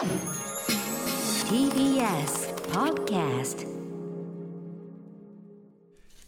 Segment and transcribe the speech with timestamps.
[0.00, 0.16] TBS
[2.72, 3.68] Podcast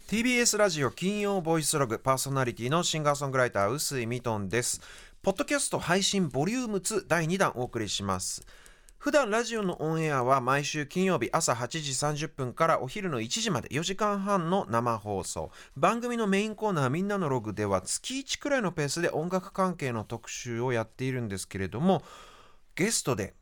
[0.07, 4.79] TBS ラジオ金曜ボイスログパーソナリティのシンガーソングライター臼井ミトンです。
[5.23, 8.45] ポッドキャスト配信ボリューム2第2弾お送りします。
[8.99, 11.67] 普段ラジオのオンエアは毎週金曜日朝8
[12.13, 15.49] 時30分からお昼の1時まで4時間半の生放送。
[15.75, 22.03] 番組のメインコーナーみんなのログでは月1くらいのペースで音楽関係の特集をやっているんですけれども
[22.75, 23.33] ゲストで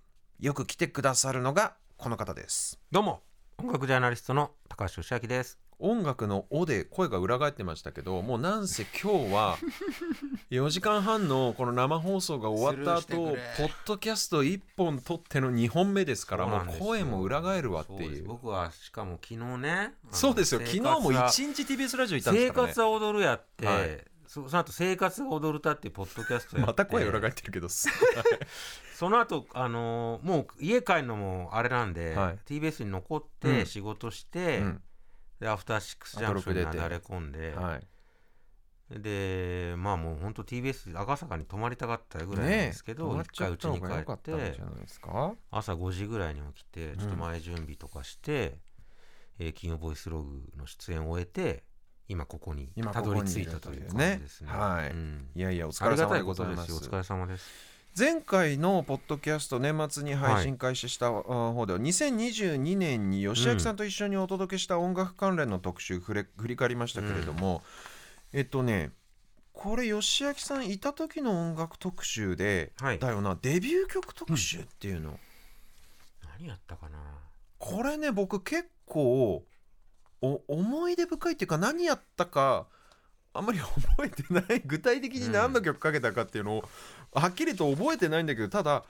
[0.41, 2.79] よく来てくださるのがこの方です。
[2.91, 3.21] どうも
[3.59, 5.59] 音楽ジャーナリストの高橋義明です。
[5.77, 9.59] 音楽の「お」で声が裏返ってましたけどもうなんせ今日は
[10.49, 18.25] 4時間半のこの生放送が終わった後ポッドキャスト1本撮っての2本目ですからもう声も裏返るわっていう。
[18.25, 20.61] 僕はしかも昨日ねそうですよ。
[20.61, 22.67] 昨日も生活は1日 TBS ラジオいたんです生からね。
[22.69, 24.03] 活は踊るやって、はい。
[24.25, 26.71] そその後生活が踊るたっていうポッドキャストやって。
[26.71, 27.67] また声裏返ってるけど
[29.01, 32.37] その後あのーもう家帰るのもあれなんで、はい。
[32.45, 33.51] TBS に残っうん。
[33.51, 34.81] て仕事して、うん。
[35.39, 37.87] でアフターシックスジャンクションになだれ込んで、はい。
[39.01, 43.23] でまあもう本当 TBS 赤坂に泊まりたかったぐらいなんですけど、ねえ。
[43.23, 44.31] 一回家に帰って
[45.49, 48.59] 朝5時ぐらいに起きてちょっと前準備とかして、
[49.39, 51.63] えー金曜ボイスログの出演を終えて
[52.07, 54.51] 今ここに今たどり着いたという感じですね。
[54.51, 54.91] はい。
[54.91, 55.29] うん。
[55.33, 56.71] いやいやおあ疲れ様でございます。
[56.71, 57.70] お疲れ様です。
[57.97, 67.63] 前回のポッドキャスト年末に配信開始したあ方では2022年に吉明さんと一緒にお届けした音楽関連の特集振り返りましたけれども、
[68.31, 68.91] えっとね
[69.51, 72.99] これ吉明さんいた時の音楽特集で、はい。
[72.99, 75.19] だよなデビュー曲特集っていうの、
[76.39, 76.97] 何やったかな。
[77.57, 79.43] これね僕結構
[80.21, 82.67] お思い出深いっていうか何やったか
[83.33, 86.63] あんまり覚えてない具体的に何の曲かけたかっていうのを、
[87.13, 88.83] はっきりと覚えてないんだけどただ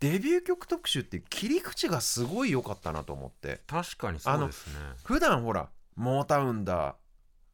[0.00, 4.74] デビュー曲特集って切り口がすごい良かったなと思って確かにそうですね。
[5.04, 6.94] 普段ほらモータウンだ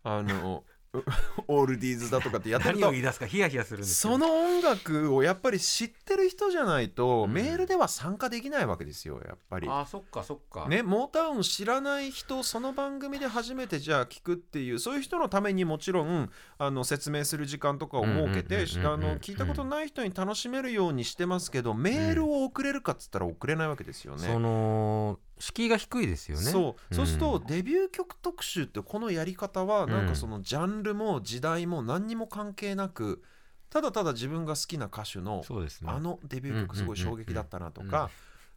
[0.03, 0.71] あのう
[1.49, 9.67] オールディーズだとかってやってると何を言い出すかヒヤヒヤするんですよその音楽をやっぱり知ってる人じゃないと、うんメールでは参加できないわけですよやっぱり。
[9.69, 10.69] あそっかそっか。
[10.69, 24.27] ね、モータウン知らない人その番組で初めてじゃあ聞くっていうそういう人のためにもちろんあの説明する時間とかを設けてうんうんうんうんあの聞いたことない人に楽しめるようにしてますけどメールを送れるかっつったら送れないわけですよね。
[24.27, 26.45] その敷居が低いですよね。
[26.45, 26.95] そう。
[26.95, 33.23] そうするとんデビュー曲特集ってこのやり方はなんかそのジャンルも時代も何にも関係なく
[33.69, 35.45] ただただ自分が好きな歌手の。
[35.85, 38.11] あのデビュー曲すごい衝撃だったなとか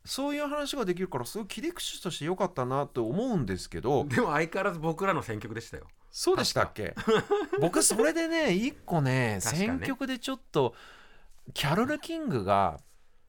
[0.06, 5.88] そういう話ができるからすごい切り口として良かったなと思うんですけど でも相変わらず僕らの選曲でしたよ。
[6.10, 6.96] そうでしたっけ？
[7.60, 9.40] 僕それでね一個ね。
[9.42, 10.74] 選曲でちょっと
[11.54, 12.80] キャロル・キングが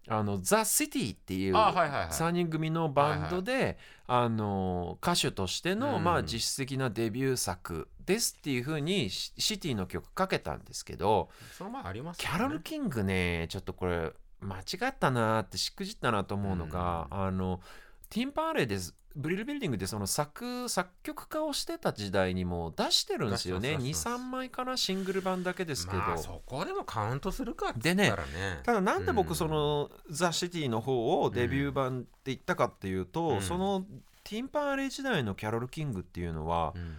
[0.08, 2.08] あのザ・シティっていうあはいはいはい。
[2.08, 6.04] 3人組のバンドであの歌手としてのうん。
[6.04, 12.36] まあ実質的なデビュー作ですっていう風にシシティの曲かけたんですけどその前ありますよね。
[12.36, 17.60] キャロル・キングねちょっとこれ間違ったなってしくじったなと思うのが、あの
[18.08, 23.70] ティン・パーレーですブリル・ビルディングでその作作曲家をしてた時代にも出してるんですよね。
[23.70, 24.18] 出してます出してます。
[24.18, 28.60] 23枚かなシングル版だけですけど、まあそこでもカウントするかってでね言ったらね。
[28.62, 33.42] ただなんでうん僕その「ザ・シティ」の方をデビュー版って言ったかっていうと、うん。
[33.42, 33.84] その
[34.22, 36.96] ティン・パーレー時代のキャロル・キングっていうのは、うん。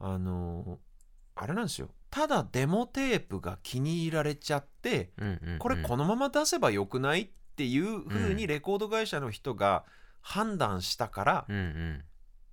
[0.00, 0.80] あの
[1.36, 1.88] あれなんですよ。
[2.10, 5.58] ただデモテープが気に入られちゃってうんうんうん。
[5.60, 9.84] これこのまま出せばよくないっていう風にレコード会社の人が
[10.20, 12.04] 判断したからうんうん。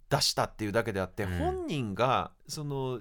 [0.09, 1.37] 出したっていうだけであって、うん。
[1.37, 2.99] 本人がその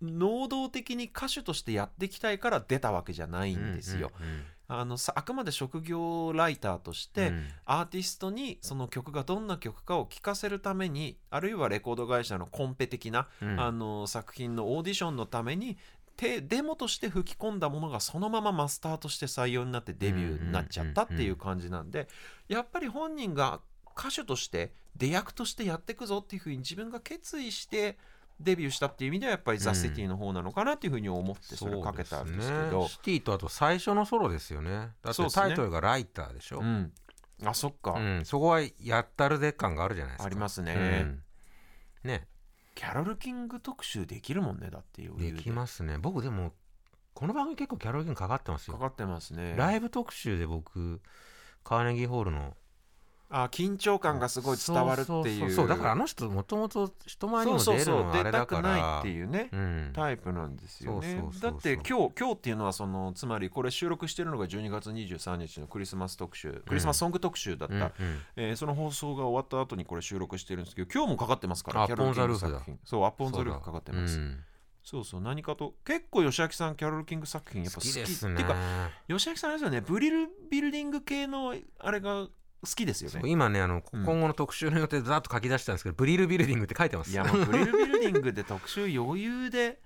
[0.00, 4.10] 能動的に歌手としてやっていきたいから出たわけじゃないんですよ。
[4.20, 7.44] うんうんあのさあくまで職業ライターとして、うん。
[7.66, 13.60] アーティストにその曲がどんな曲かを聴かせるためにあるいはレコード会社のコンペ的な、うん。
[13.60, 15.76] あの作品のオーディションのために
[16.16, 22.08] てデモとして吹き込んだものがそのままマスターとして採用になってデビューになっちゃったっていう感じなんで
[22.48, 23.60] やっぱり本人が
[23.96, 27.98] 歌手として出役としてやっていくぞっていうふうに自分が決意して
[28.40, 32.82] デビューしたっていう意味ではやっぱりザ・シティの方なのかなっていうふうに思ってそれをかけたんですけど。
[32.82, 34.90] そうシティとあと最初のソロですよね。
[35.02, 36.58] だってタイトルがライターでしょ。
[36.60, 36.92] うん。
[37.44, 38.24] あそっか、うん。
[38.24, 40.26] そこはやったるで感があるじゃないですか。
[40.26, 40.74] ありますね。
[40.74, 41.22] うん。
[42.02, 42.26] ね。
[42.74, 45.16] キャロル・キング特集できるもんねだっていう。
[45.16, 45.98] できますね。
[45.98, 46.52] 僕でも
[47.12, 48.74] この番組結構キャロル・キングかかってますよ。
[48.74, 49.54] かかってますね。
[49.56, 51.00] ライブ特集で僕
[51.62, 52.56] カーネギーホールの
[53.36, 55.22] あ緊張感がすごい伝わるっていう。
[55.22, 55.50] そうそうそう。
[55.50, 61.00] そうだからあの人もともと人前にも出るのはあれだからくないっていうねうんタイプなんですよね。
[61.00, 61.50] そうそうそうそう。
[61.50, 67.90] だって今日今日っていうのはそのつまりこれ収録してるのが12月23日のクリスマス特集クリスマスソング特集だった、うんうん。
[68.36, 72.78] えーその放送が終わった後にこれ収録してるんですけど今日もかかってますからキャロル・キング作品。
[72.84, 74.38] そうアップオンザルーフかかってます、うん。
[74.84, 78.54] そうそう何かと結構吉明さんキャロル・キング作品やっぱ好好ききですねっていうか
[79.08, 82.28] 吉明さんあれですよねブリルビルディング系のあれが
[82.64, 83.20] 好きですよね。
[83.24, 84.04] 今ねあの、うん。
[84.04, 87.10] 今後の特集の予定でざっと書き出したんですけどブリルビルディングって書いてます。
[87.10, 89.80] いやもうブリルビルディングで特集余裕で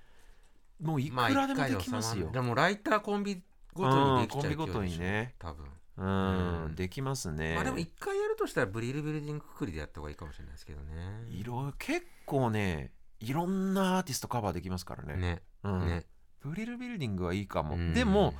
[0.80, 3.42] もういくまあらでもできますよ、収まるでもライターコンビ
[3.74, 5.34] ごとにできちゃう勢いでしょうんコンビごとにね。
[5.38, 5.66] 多分。
[5.98, 6.74] うん、うん。
[6.76, 7.54] できますね。
[7.54, 11.26] まあでも一回やるとしたらブリルビルディングくくりでやった方がいいかもしれないですけどね。
[11.30, 15.16] いろ結構ねいろんなアーティストカバーできますからね。
[15.16, 15.86] ねうん。
[15.86, 16.06] ね。
[16.40, 17.94] ブリルビルディングはいいかも、うん。
[17.94, 18.34] でも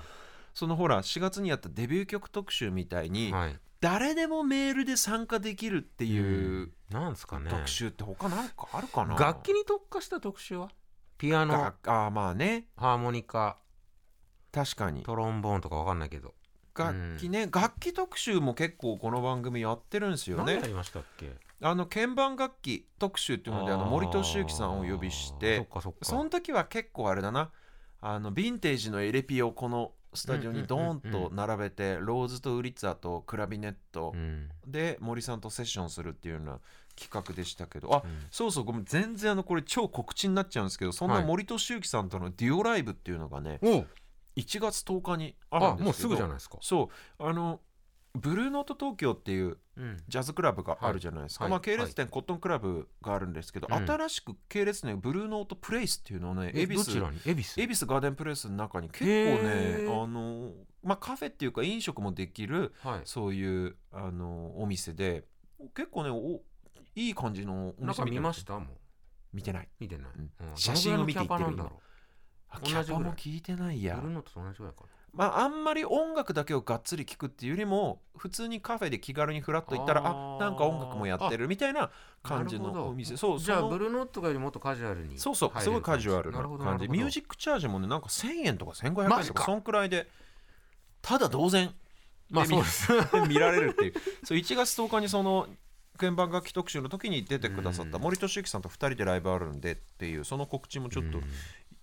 [0.54, 7.48] そのほら4月にやったデビュー曲特集みたいに、はい誰でもメールで参加できるっていうなんですかね。
[7.48, 10.68] 特集って他なんかあるかな、楽器に特化した特集は？
[11.16, 11.52] ピアノ。
[11.54, 12.66] があーまあね。
[12.76, 13.58] ハーモニカ。
[14.50, 15.02] 確かに。
[15.02, 16.34] トロンボーンとかわかんないけど。
[16.76, 20.54] 楽器ね、楽器特集も結構この番組やってるんですよね。
[20.54, 21.32] 何やりましたっけ？
[21.60, 25.98] あの鍵盤楽器特集っていうのであの森俊之さんをお呼びしあーそてっかそっか。
[26.02, 27.50] その時は結構あれだな。
[28.00, 34.48] あのヴィンテージのエレピをこのスタジオにドーンと並べてローズとウリッツァとクラビネットうん。
[34.66, 36.60] で森さんとセッションするっていうような
[36.96, 37.94] 企画でしたけど。
[37.94, 38.26] あ、うん。
[38.30, 43.84] そうそうごめん全然あのこれ超告知になっちゃうんですけどそんなはい森俊之さんとのデュオライブっていうのがねお
[44.36, 45.84] 1月10日にあるあんですけど。
[45.84, 46.58] もうすぐじゃないですか。
[46.60, 47.24] そう。
[47.24, 47.60] あの
[48.14, 49.96] ブルーノート東京っていううん。
[50.08, 51.50] ジャズクラブがあるじゃないですか、はい。
[51.52, 57.86] まあ、系列店、コットンクラブがあるんですけど、うん新しく系列店ブルーノートプレイスっていうのをね恵比寿恵比寿？
[57.86, 60.52] ガーデンプレイスの中に結構ねあの、
[60.82, 63.00] まあ、カフェっていうか飲食もできるはい。
[63.04, 65.24] そういうあのお店で
[65.74, 66.40] 結構ねお
[66.96, 67.92] いい感じのお店な。
[67.92, 68.60] んか見ました？
[69.32, 69.68] 見てない。
[69.78, 70.06] 見てない。
[70.16, 70.22] うん。
[70.22, 70.56] うん。
[70.56, 71.82] 写真を見ていってるどのぐらいのキャパなんだろ
[72.50, 73.94] あ同じキャパも聞いてないうや。
[73.96, 74.80] ブルーノートと同じぐらいか
[75.12, 81.90] まああんまり音楽だけをがっつり聞くっていうよりも普通にカフェで気軽にフラッと行ったらあなんか音楽もやってるみたいな
[82.22, 83.16] 感じのお店。
[83.16, 86.32] そうじゃあブルーノートがよりもっとカジュアルにそうそうすごいカジュアル。
[86.32, 86.88] な感じ。
[86.88, 90.06] ミュージックチャージもねなんか1000円とか1500円とかそんくらいで
[91.02, 91.72] ただ同然
[92.30, 92.92] まあでそうです。
[93.28, 93.94] 見られるっていう。
[94.24, 95.48] そう1月10日にその
[95.96, 98.02] 鍵盤楽器特集の時に出てくださったうん。
[98.02, 101.24] 森俊之さんと2人でライブあるんでっていうその告知もちょっとうん。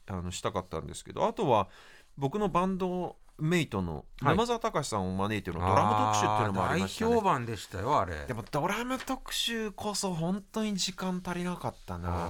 [0.07, 1.67] あのしたかったんですけどあとは
[2.17, 4.31] 僕のバンドメイトのはい。
[4.31, 7.11] 山澤隆さんを招いてのドラム特集っていうのもありましたね。
[7.11, 8.25] 大評判でしたよあれ。
[8.25, 12.29] でもドラム特集こそ本当に時間足りなかったな。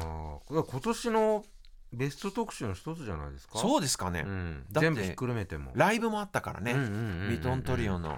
[0.49, 1.45] 今年の
[1.93, 3.59] ベスト特集の一つじゃないですか？
[3.59, 4.65] そうですかね、うん。
[4.71, 5.71] 全部ひっくるめても。
[5.75, 8.17] ライブもあったからね、ミトントリオの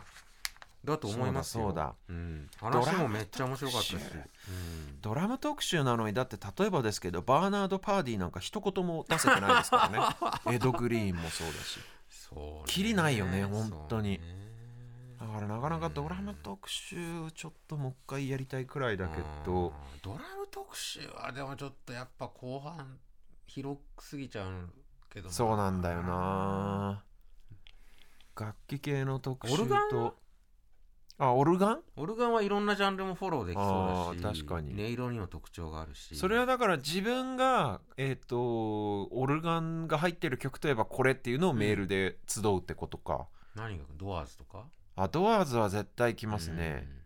[0.84, 1.66] だと思いますよ。
[1.66, 5.02] そうだうん、ドラム話もめっちゃ面白かったし、うん。
[5.02, 10.56] ドラム特集なのにだって例えばですけどバーナード・パーディーなんか一言も出せてないですからね。
[10.56, 11.80] エド・グリーンもそうだし。
[12.10, 12.64] そうね。
[12.68, 14.20] キリないよね本当に。
[15.20, 16.96] だからなかなかドラム特集
[17.34, 19.74] ちょっともう一回やりたいくらいだけど。
[20.04, 23.00] ドラム特集はでもちょっとやっぱ後半
[23.48, 24.70] 広すぎちゃう
[25.10, 27.04] けどそうなんだよな。
[28.40, 30.16] 楽器系の特集オルガンと
[31.20, 31.80] あオルガン？
[31.96, 34.74] オルガンはいろんなジャンルもフォローできそうだし確かに。
[34.74, 36.16] 音色にも特徴があるし。
[36.16, 43.86] それはだから自分がえっ、とオルガンが入ってる曲といえばこれっていうのをメールで集うってことか、何が？
[43.98, 44.66] ドアーズとか？
[44.96, 46.98] あドアーズは絶対来ますね、うん。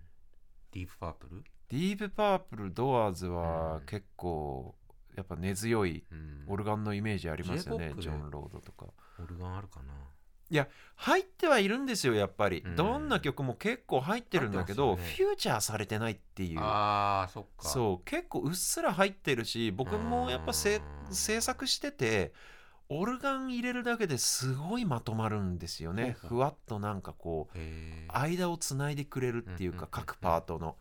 [0.74, 3.86] ディープパープル、ディープパープルドアーズはうん。
[3.86, 4.76] 結構
[5.16, 6.44] やっぱ根強いうん。
[6.48, 7.94] オルガンのイメージありますよね。
[7.98, 8.88] ジョン・ロードとか。
[9.22, 9.94] オルガンあるかな
[10.96, 12.76] 入ってはいるんですよやっぱり、うん。
[12.76, 15.04] どんな曲も結構入ってるんだけど、ね。
[15.18, 16.60] フィーチャーされてないっていう。
[16.62, 17.68] あーそっか。
[17.68, 20.82] そう結構うっすら入ってるし僕もやっぱ制
[21.12, 22.34] 作してて
[22.94, 26.18] オルガン入れるだけですごいまとまるんですよね。
[26.20, 27.58] ふわっとなんかこう
[28.14, 30.76] 間をつないでくれるっていうか各パートの。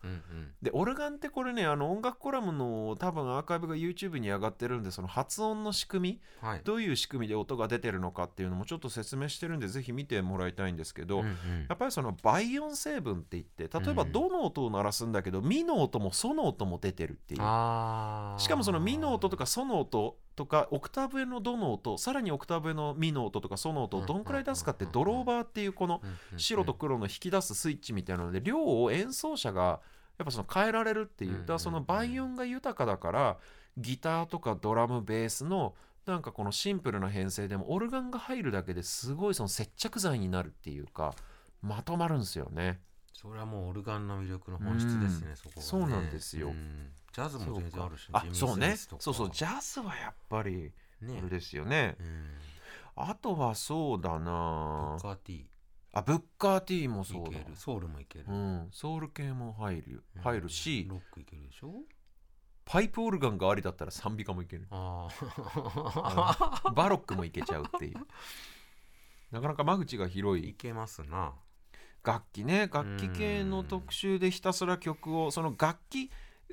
[0.61, 6.61] でオルガンってこれねあの音楽コラムの多分アーカイブが YouTube に上がってるんでその発音の仕組みはい。
[6.65, 11.65] どういう仕組みで音が出てるのかっていうのもちょっと説明してるんでぜひ見てもらいたいんですけど、うんうん。
[11.69, 17.39] やっぱりその倍音成分って言って例えばうんどの音を鳴らすんだけど、ミの音もソの音も出てるっていう。
[17.39, 17.41] し
[18.49, 26.01] かもそのミの音とかソの音とかオクターブ上のドの音さらにオクターブ上のミの音とかソの音をどんくらい出すかってドローバーっていうこの
[26.37, 29.81] 白と黒の引き出すスイッチみたいなので量を演奏者が
[30.17, 31.39] やっぱその変えられるっていう。
[31.39, 33.37] だからその倍音が豊かだから
[33.77, 41.13] ギターとかドラムベースのなんかこのシンプルな編成でもオルガンが入るだけですごいその接着剤になるっていうか
[41.61, 42.79] まとまるんですよね。
[43.13, 45.35] それはもうオルガンの魅力の本質ですね、うん。
[45.35, 45.67] そこがね。
[45.67, 46.49] そうなんですよ。
[46.49, 48.75] んジャズも全然あるしあジミーそうね。
[48.77, 51.17] そうそうジャズはやっぱりね。
[51.17, 51.95] あれですよね。
[51.99, 52.25] うん。
[52.95, 54.31] あとはそうだブな
[54.97, 55.43] ッカーティ
[55.93, 57.39] あブッカー T もーそうだ。
[57.55, 60.03] ソウルもいける、うん、ソウル系も入る。
[60.15, 60.21] うん。
[60.21, 61.73] 入るし、ロックいけるでしょ？
[62.63, 64.67] パイプオルガンがありだったら賛美歌もいける。
[64.71, 67.97] ああバロックもいけちゃうっていう。
[69.31, 70.49] なかなか間口が広い。
[70.49, 71.33] いけますな。
[72.03, 72.69] 楽器ね。
[72.71, 76.09] 楽器系の特集でひたすら曲をその楽器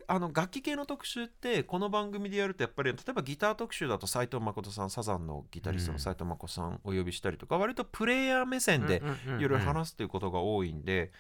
[0.06, 11.10] あの楽器系の特集ってこの番組でやるとやっぱり例えばギター特集だと斎藤誠さんサザンのギタリストの斎藤誠さんお呼びしたりとか割とプレイヤー目線でいろいろ話すということが多いんで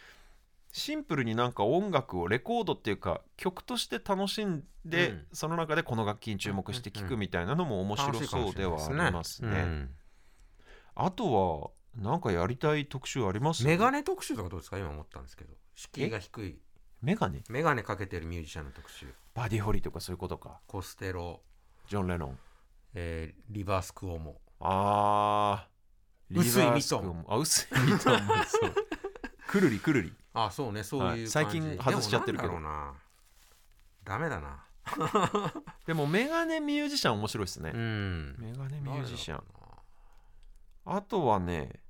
[0.70, 5.26] シンプルになんか音楽をレコードっていうか曲として楽しんで、うん。
[5.32, 9.48] その中でこの楽器に注目して聴くみたいなのも面白そうではありますね。
[9.48, 9.90] うん。
[10.94, 13.64] あとはなんかやりたい特集あります？
[13.64, 14.78] メガネ特集とかどうですか？
[14.78, 15.54] 今思ったんですけど。
[15.74, 16.58] 敷居が低い
[17.00, 17.42] メガネ？
[17.48, 19.06] メガネかけてるミュージシャンの特集。
[19.34, 20.60] バディホリとかそういうことか。
[20.66, 21.40] コステロ、
[21.88, 22.38] ジョン・レノン。
[22.94, 24.40] えーリバースクオモ。
[24.60, 26.38] あー。
[26.40, 28.74] 薄いリバース君もあ薄いミトンもそう。
[29.48, 30.12] くるりくるり。
[30.34, 32.50] あそうねそういう感じ、はい最近外しちゃってるけど。
[32.50, 33.00] でもなんだろうな。
[34.04, 34.64] ダメだな。
[35.86, 38.36] でもメガネミュージシャン面白いですね、うん。
[38.38, 39.44] メガネミュージシャン。
[40.86, 41.82] あとはねだか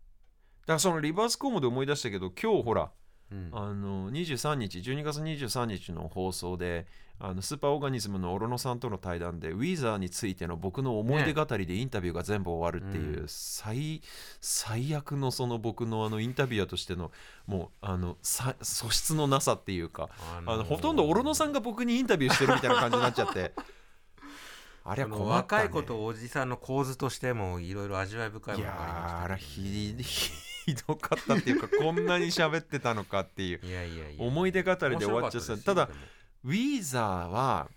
[0.74, 2.90] らそのリバースコーモで思い出したけど今日ほら
[3.52, 6.86] あの23日12月23日の放送で
[7.20, 13.28] あのスーパーオーガニズムのオロノさんとの対談でウィザーについての僕の思い出語りでインタビューが全部終わるっていう、うん。
[13.28, 14.00] 最
[14.40, 17.10] 最悪のその僕のあのインタビュアーとしての
[17.46, 23.52] もうあのさ素質のなさっていうかああのほとんどオロノさんが僕にインタビューしてるみたいな感じになっちゃって。
[24.84, 33.60] あれはね、若い子とおじさんの構図としてもいろいろ味わい深いものがありましたーあひひどかったっていうかこんなに喋ってたのかっていう。
[34.18, 35.56] 思い出語りで終わっちゃった。
[35.58, 35.90] ただ
[36.44, 37.68] ウィーザーは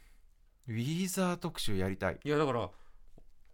[0.68, 2.20] ウィーザー特集やりたい。
[2.24, 2.70] いやだから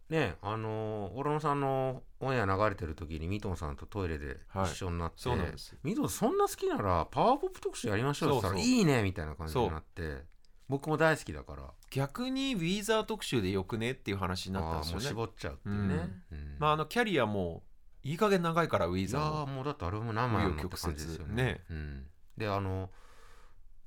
[0.10, 5.78] ねあのーオロノさんのオンエア流れてる時にミトンさんとトイレで一緒になって、そうなんです。
[5.84, 10.24] ミトンそんな好きならパワーポップ特集やりましょうって言ったらいいねみたいな感じになって
[10.68, 11.72] 僕も大好きだから。
[11.92, 15.06] 逆にウィーザー特集でよくねっていう話になったんですよね。
[15.06, 16.56] 絞っちゃうっていうね、うん。
[16.60, 17.64] まああのキャリアも
[18.08, 21.44] いい加減長いからウィーいやザーもうだってアルバム何枚あるのって感じですよね。
[21.44, 21.62] ね。
[21.70, 22.06] うん、
[22.38, 22.90] であの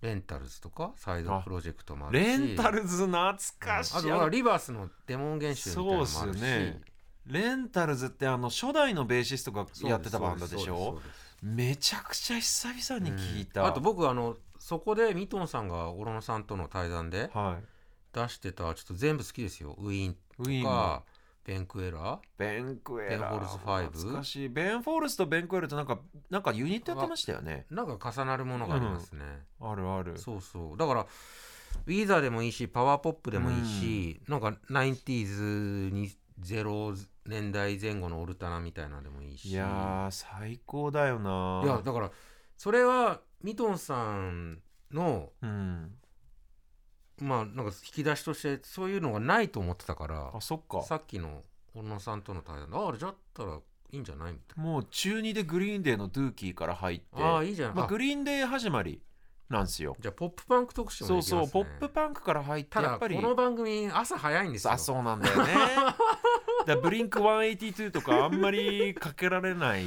[0.02, 2.24] レンタルズとかサイドプロジェクトもあるし。
[2.26, 6.12] レンタルズ懐かしい、あとはリヴァースのデモ音源集みたいなのもあるし。
[6.12, 6.80] そうっすよね。
[7.26, 11.00] レンタルズってあの初代のベーシストがやってたバンドでしょ？
[11.42, 17.64] めちゃくちゃ久々に聞いた、うんあと僕あのそこでミトンさんがオロノさんとの対談ではい。
[18.12, 19.76] 出してたちょっと全部好きですよ。
[19.78, 20.68] ウィーンウィーンも。
[20.70, 21.02] とか
[21.50, 23.99] ベン・クウェラーベン・クウェラーベン・フォールズ・ファイヴ？
[23.99, 24.49] 懐かしい。
[24.49, 25.99] ベン・フォールズとベン・クウェラーとなんか
[26.30, 27.66] なんかユニットやってましたよね。
[27.71, 29.25] なんか重なるものがありますね、
[29.61, 30.16] あるある。
[30.16, 30.76] そうそう。
[30.76, 31.07] だから
[31.87, 39.49] ウィーザーでもいいしパワーポップでもいいし、なんか 90s に0年代前後のオルタナみたいなのでもいいし。
[39.49, 42.12] いやー最高だよないやだから
[42.57, 44.61] それはミトンさん
[44.92, 45.90] のうん
[47.24, 50.82] まあなんか引き出しとしてそういうのがないと思ってたからあそっか。
[50.82, 51.42] さっきの
[51.74, 54.32] 小野さんとの対談でああれじゃったらいいんじゃない？
[54.32, 57.20] みたいもう中2でグリーンデーのドゥーキーから入って。
[57.20, 59.00] なああいいじゃん、まあ、あグリーンデー始まり
[59.48, 59.96] なんですよ。
[60.00, 64.72] じゃあポップパンク特集もそうそうポップパンクから入ってやっぱりこの番組朝早いんですよ。
[64.72, 65.54] あそうなんだよね。
[66.66, 69.84] だブリンク182とかあんまりかけられない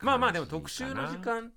[0.00, 1.52] まあまあでも特集の時間うん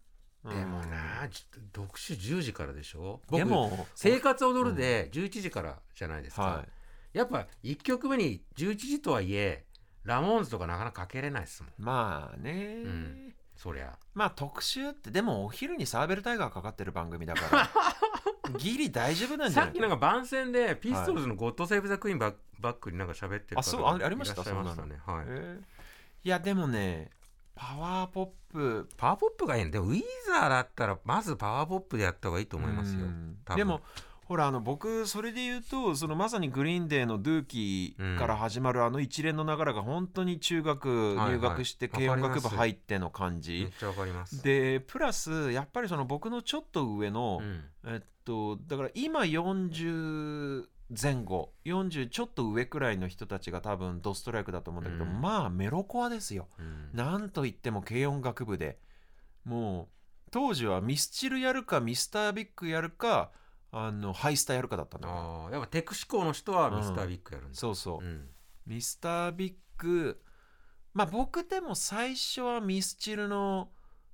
[0.46, 1.44] でもなじ
[1.74, 3.22] 特集10時からでしょ？
[3.28, 6.66] 僕でも生活踊るで11時からじゃないですか、は
[7.14, 9.66] やっぱ1曲目に11時とはいえ
[10.04, 11.72] ラモーンズとかなかなかかけれないですもん。
[11.72, 13.34] いまあね、うん。
[13.56, 13.98] そりゃ。
[14.14, 17.70] まあ特集ってでもお昼にサーベルタイガーかかってる番組だから。
[18.58, 19.68] ギリ大丈夫なんじゃない？
[19.68, 24.34] さっきなんか番宣でピストルズの「God Save the Queen バック」バックになんか喋ってる方あそうあありました？
[24.34, 25.00] いらっしゃいましたね。
[25.06, 25.26] はい。
[25.28, 25.64] えー。
[26.24, 27.12] いやでもね
[27.60, 28.88] パワーポップ。
[28.96, 33.02] パワーポップがいいんでもウィーザーだったらまずパワーポップでやった方がいいと思いますよ。
[33.56, 33.82] でも
[34.26, 44.42] ほらあの僕それで言うとそのまさにグリーンデーのドゥーキーから始まるあの一連の流れが本当に中学はい入学してはい軽音楽部入っての感めっちゃわかります。
[44.42, 47.64] でプラスやっぱりその僕のちょっと上の、うん。
[47.88, 55.22] えっとだから今40前後40ちょっと上くらいの人たちが多分ドストライクだと思うんだけど、うん。
[55.22, 56.48] まあメロコアですよ。
[56.58, 56.90] うん。
[56.94, 58.80] なんといっても軽音楽部で
[59.46, 59.88] もう
[60.32, 63.32] 当時はミスチルやるかミスタービッグやるか
[63.72, 67.56] あのハイスタやるかだったんだからああやっぱテク志向の人はミスタービッグやるんだ。
[67.56, 68.28] そうそう、うん。
[68.66, 70.20] ミスタービッグ
[70.94, 73.70] まあ僕でも最初はミスチルの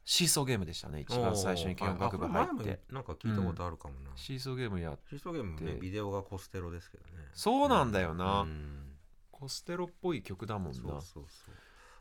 [0.08, 2.80] シーソーゲームでしたね一番最初に軽音楽部入って。
[2.92, 7.10] なんか聞いたことあるかもな、シーソーゲームやっシーソーゲームもねでビデオがコステロですけどね。
[7.34, 8.94] そうなんだよな、うん。
[9.32, 10.74] コステロっぽい曲だもんな。
[10.74, 11.26] そうそうそう。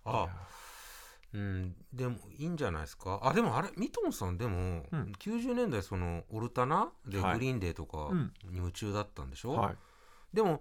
[0.04, 0.28] あ
[1.32, 3.20] うんでもいいんじゃないですか？
[3.22, 5.12] あでもあれミトンさんでも、うん。
[5.18, 6.92] 90年代そのオルタナ？
[7.08, 7.34] ではい。
[7.34, 8.32] グリーンデーとかうん。
[8.50, 9.76] に夢中だったんでしょ、はい。
[10.32, 10.60] でも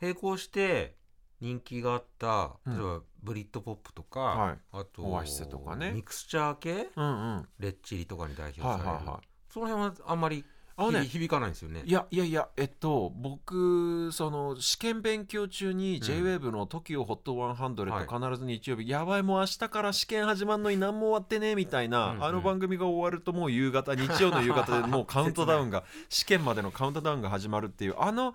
[0.00, 0.99] 並行して
[1.40, 2.74] 人気があったうん。
[2.74, 4.58] 例えばブリッドポップとか、はい。
[4.72, 5.92] あとオアシスとかね。
[5.92, 6.88] ミクスチャー系？
[6.96, 7.48] うんうん。
[7.58, 10.44] レッチリとかに代表はいされる、はいはいその辺はあんまり
[10.76, 11.82] あのね響響かないんですよね。
[11.84, 16.02] いやいやいやえっと僕その試験勉強中にうん。
[16.02, 22.24] J-WAVE の TOKIO HOT 100 はい必ず日曜日、やばいもう明日から試験始まるのに何も終わってねみたいな、うんうん。
[22.24, 28.34] あの番組が終わるともう夕方日曜の夕方で もうカウントダウンが 試験までのカウントダウンが始まるっていうあの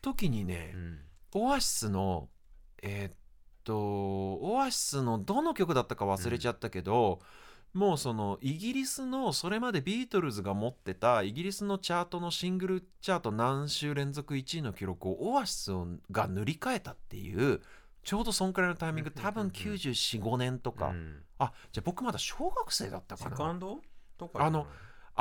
[0.00, 0.98] 時にね、うん
[1.34, 2.28] オアシスの
[2.82, 3.12] えーっ
[3.64, 7.20] とオアシスのどの曲だったか忘れちゃったけど、
[7.74, 15.70] もうそのイギリスのそれまでビートルズが持ってたイギリスのチャートのシングルチャート何週連続1位の記録をオアシス
[16.10, 17.60] が塗り替えたっていう
[18.02, 21.22] ちょうどそんくらいのタイミング多分945年とか、うん。
[21.38, 23.36] あじゃあ僕まだ小学生だったセかな。
[23.36, 23.80] カンド
[24.16, 24.66] とかあの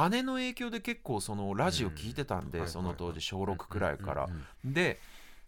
[0.09, 4.73] 姉の影響で結構そのラジオ聞いてたんで、うんその当時小6くらいから、うんうんうん。
[4.73, 4.99] で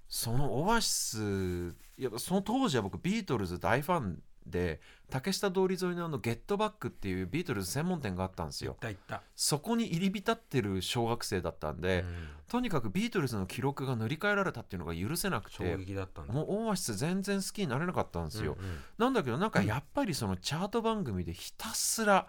[0.10, 12.28] そのオアシスいやその当時は僕ビートルズ大ファンで竹下通り沿いのあのゲットバックっていうビートルズ専門店があったんです行っよた行った、そこに入り浸ってる小学生だったんで、うん。
[12.48, 16.34] とにかくビートルズの記録が塗り替えられたっていうのが許せなく衝て撃だったんだ。
[16.34, 18.78] もうオアシス全然好きになれなかったんですよ、うんうん。
[18.98, 22.28] なんだけどなんかやっぱりそのチャート番組でひたすら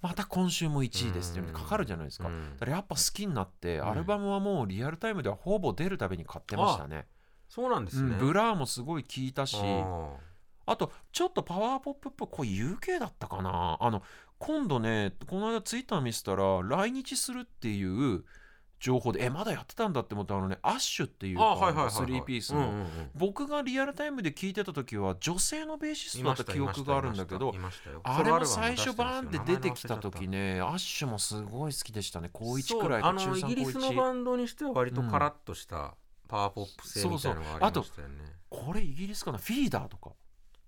[0.00, 2.54] また今週も1位ですってかかるじゃないですか、うん。
[2.54, 3.86] だからやっぱ好きになって、ん。
[3.86, 7.06] アルバムはもうリアルタイムではほぼ出るたびに買ってましたね
[7.54, 10.14] そうなんですね、うんブラーもすごい聞いたしあ
[10.64, 10.74] あ。
[10.74, 13.76] とちょっとパワーポップっぽいこれ UK だったかな。
[13.78, 14.02] あの
[14.38, 18.24] 今度ねこの間ツイッター見せたら来日するっていう
[18.80, 21.92] 情報でえまだやってたんだって思ったあのねアッシュっていうーあはいはいはいはい。
[21.92, 27.54] スリーピースの、僕がリアルタイムで聞いてた時は女性のベーシストだった記憶があるんだけど
[28.02, 32.30] あれも最初バーンって出てきた時ねアッシュもすごい好きでしたね。
[32.32, 35.94] 高1そうくらいあのイ3高ギリスの1バンドにしては割とカラッとした
[36.32, 38.14] パワーポップ性みたいなのがありましたよね、
[38.48, 39.38] これイギリスかな？
[39.38, 40.12] フィーダーとか。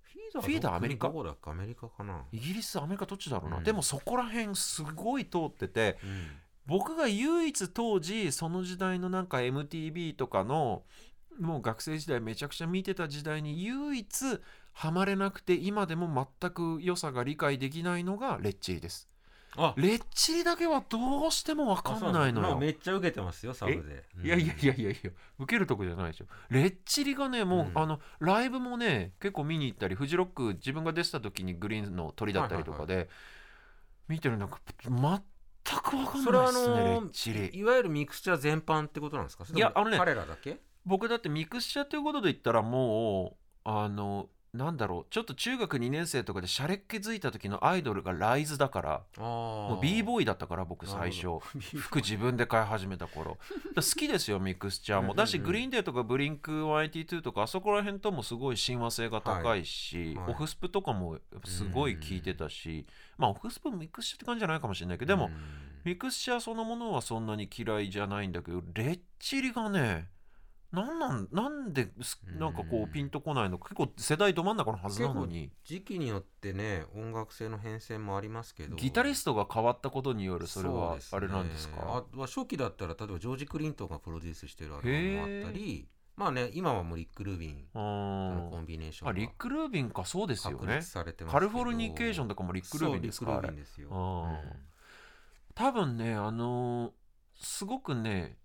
[0.03, 1.09] フィーダーフィーダーアメリカ？
[1.09, 1.51] どこだっけ？
[1.51, 3.65] アメリカかな、イギリスアメリカどっちだろうな、うん。
[3.65, 6.27] でもそこら辺すごい通っててうん。
[6.67, 10.83] 僕が唯一当時その時代のなんか MTV とかの
[11.41, 14.41] もう学生時代めちゃくちゃ見てた時代に唯一
[14.73, 19.09] ハマれなくて今でも全く良さが理解できないのがレッチリです。
[19.11, 19.14] あ
[19.77, 22.49] レッチリだけはどうしても分かんないのよ。
[22.49, 24.27] まあめっちゃ受けてますよサブで、うん。
[24.27, 26.27] いやいやいやいやいや受けるとこじゃないでしょ。
[26.51, 27.79] レッチリがねもう、うん。
[27.79, 33.09] あのライブもね結構見に行ったりフジロック自分が出てた時にグリーンの鳥だったりとかで、
[34.09, 51.41] 見てるなんか全く分かんそれはあないですね、レのッチリいわゆるミクスチャー全般ってことなんですかいやあのね彼らだけ僕だってミクスチャーということで言ったらもうあのなんだろうちょっと中学2年生とかでシャレっ気づいた時のアイドルがライズだからももう b ボーイだったから僕最初。
[51.77, 53.37] 服自分で買い始めた頃。
[53.75, 55.15] 好きですよミクスチャーも。
[55.15, 60.17] だしグリーンデーとかブリンク182とかあそこら辺ともすごい親和性が高いし、はい。
[60.17, 62.87] はいオフスプとかもすごい聞いてたし、
[63.19, 65.31] まあオフスプミクスチャーって感じじゃないかもしれないけどでも、
[65.85, 70.09] ミクスチャーそのものはそんなに嫌いじゃないんだけどレッチリがね
[70.75, 73.59] なんなんなんですなんかこうんうピンとこないの？
[73.59, 75.51] 結構世代ど真ん中のはずなのに。
[75.65, 78.77] 時期によってね音楽性の変遷もありますけど。
[78.77, 82.05] ギタリストが変わったことによるそれうはあれなんですか？
[82.15, 85.89] あは初期だったら例えばジョージ・クリントンがプロデュースしてるアルバムもあったり。
[86.17, 90.81] まあね今はもうリック・ルービンあとのコーンビネーションあリック・ルービンかそうですよね。
[91.29, 93.89] カルフォルニケーションとかもリック・ルービンですかリックルービンですよ。
[93.91, 94.53] あー。
[95.57, 96.93] 多分ねあのー
[97.37, 98.39] すごくね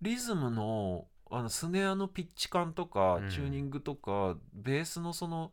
[0.00, 3.30] リズムのあのスネアのピッチ感とか、うん。
[3.30, 5.52] チューニングとかベースのその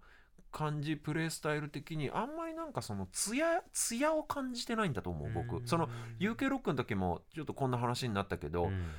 [0.51, 5.67] 感じプレイスタイル的にあんまりなんかそのツヤツヤを感じてないんだと思う僕。
[5.67, 5.89] その
[6.19, 8.91] UK ロックの時もちょっとこんな話になったけど、うん。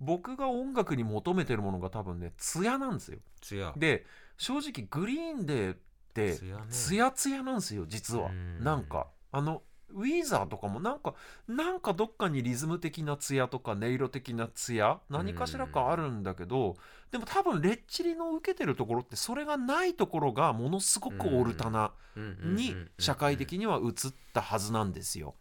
[0.00, 3.18] 僕が音楽に求めてるものが多分ねツヤなんですよ。
[3.40, 3.72] ツヤ。
[3.76, 4.04] で
[4.36, 5.78] 正直グリーンデーっ
[6.12, 6.62] てツヤね。
[6.68, 6.94] ツ
[7.30, 8.30] ヤなんですよ実は。
[8.30, 8.64] うん。
[8.64, 11.14] なんかあのウィーザーとかもなんか
[11.48, 16.76] なんかどっかにリズム的なツヤとか音色的なツヤ何かしらかあるんだけど
[17.12, 25.34] でも多分レッチリの受けてるところってそれがないところがものすごくオルタナに社会的には映ったはずなんですよ。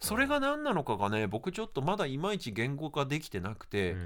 [0.00, 3.96] それが何なのかがね僕ちょっとまだいまいち言語化できてなくて、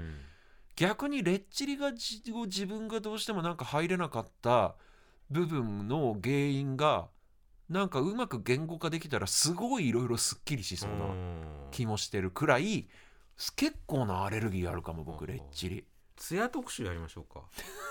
[0.75, 4.75] 逆にレッチリがじ自分がどうしてもなんか入れなかった
[5.31, 7.07] 部分の原因が
[7.69, 11.41] なんかうまく言語化できたらすごいいろいろすっきりしそうなうん。
[11.71, 12.87] 気もしてるくらい
[13.55, 15.83] 結構なアレルギーあるかも僕うんレッチリ。
[16.15, 17.41] ツヤ特集やりましょうか。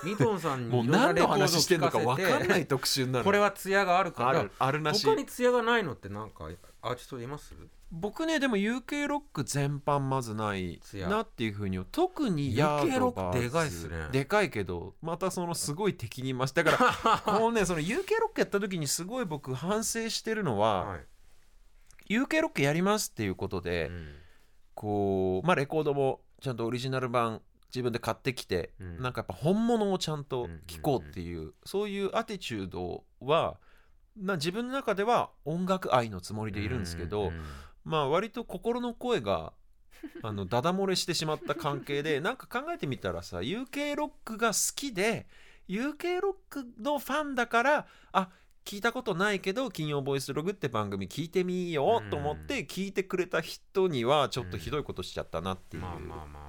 [0.03, 4.39] ミトンさんにもう何の話してんのか分かんない聞特集になるこれはツヤがあるから。
[4.39, 5.05] あるあるなし。
[5.05, 6.49] 他にツヤがないのってなんか
[6.85, 7.55] アーティストいます？
[7.91, 13.95] 僕ねでも UK ロック全般まずない艶なっていうふうに特にヤー UK ロックドバーズでかいっすね。
[14.11, 17.17] でかいけどまたそのすごい敵に増してだから。
[17.37, 21.05] このねその UK ロックやった時にすごい僕反省してるのは、はい。
[22.17, 24.15] UK ロックやりますっていうことで、うん
[24.75, 27.41] こうまあレコードもちゃんとオリジナル版
[27.73, 29.01] 自分で買ってきて、うん。
[29.01, 33.57] なんかやっぱ本物をちゃんと聴こうっていう,、そういうアティチュードは
[34.17, 37.41] な自分の中では音楽愛のつもりでいるんですけど、うん
[37.85, 39.53] まあ割と心の声が
[40.23, 45.27] あのダダ漏れしてしまった関係で なんか考えてみたらさ UK ロックが好きで
[45.69, 48.29] UK ロックのファンだからあ
[48.65, 55.83] 聞いたことないけど「金曜ボイスログ」って番組聞いてみようと思って聞いてくれた人にはちょっとひどいことしちゃったなっていう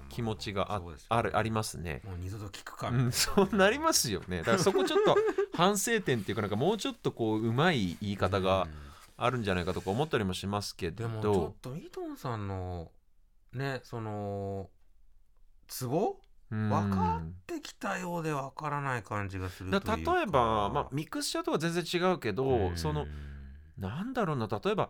[0.09, 2.00] 気持ちがああるありますね。
[2.05, 2.88] もう二度と聞くか。
[2.88, 4.38] うん、そうなりますよね。
[4.38, 5.16] だからそこちょっと
[5.52, 8.87] 反省点っていうかなんかもうちょっとこううまい言い方がうん。
[9.18, 11.09] あるんじゃないかとか思ったりもしますけど。
[11.09, 12.90] でもちょっとミトンさんの
[13.52, 14.68] ねその
[15.68, 23.07] ツボうん分かってきたようで分からない感じがする例えば、まあ、ミクスチャーとは全然違うけど、うんその
[23.79, 24.89] なんだろうな例えば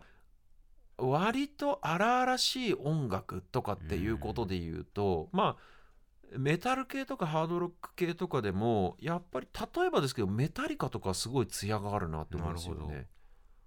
[0.97, 13.07] 割と荒々しい音楽とかっていうことで言うと、まあメタル系とかハードロック系とかでもやっぱり例えばですけどメタリカとかすごい艶があるなって思うんですよね。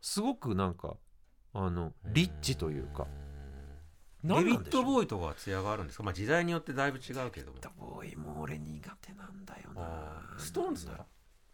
[0.01, 0.97] すごくなんか
[1.53, 3.07] あのリッチというか。
[4.23, 7.59] デビッド・ボウイとかは艶があるんですか、まあ、時代によってだいぶ違うけども。
[7.59, 10.37] デビッド・ボウイも俺苦手なんだよな。
[10.39, 11.07] ストーンズだ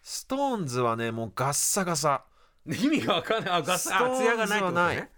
[0.02, 2.24] ストーンズはねもうガッサガサ。
[2.66, 3.55] 意味が分かんない。
[3.55, 4.96] あガスあストーンズ艶がないってことはない。
[4.96, 5.11] ね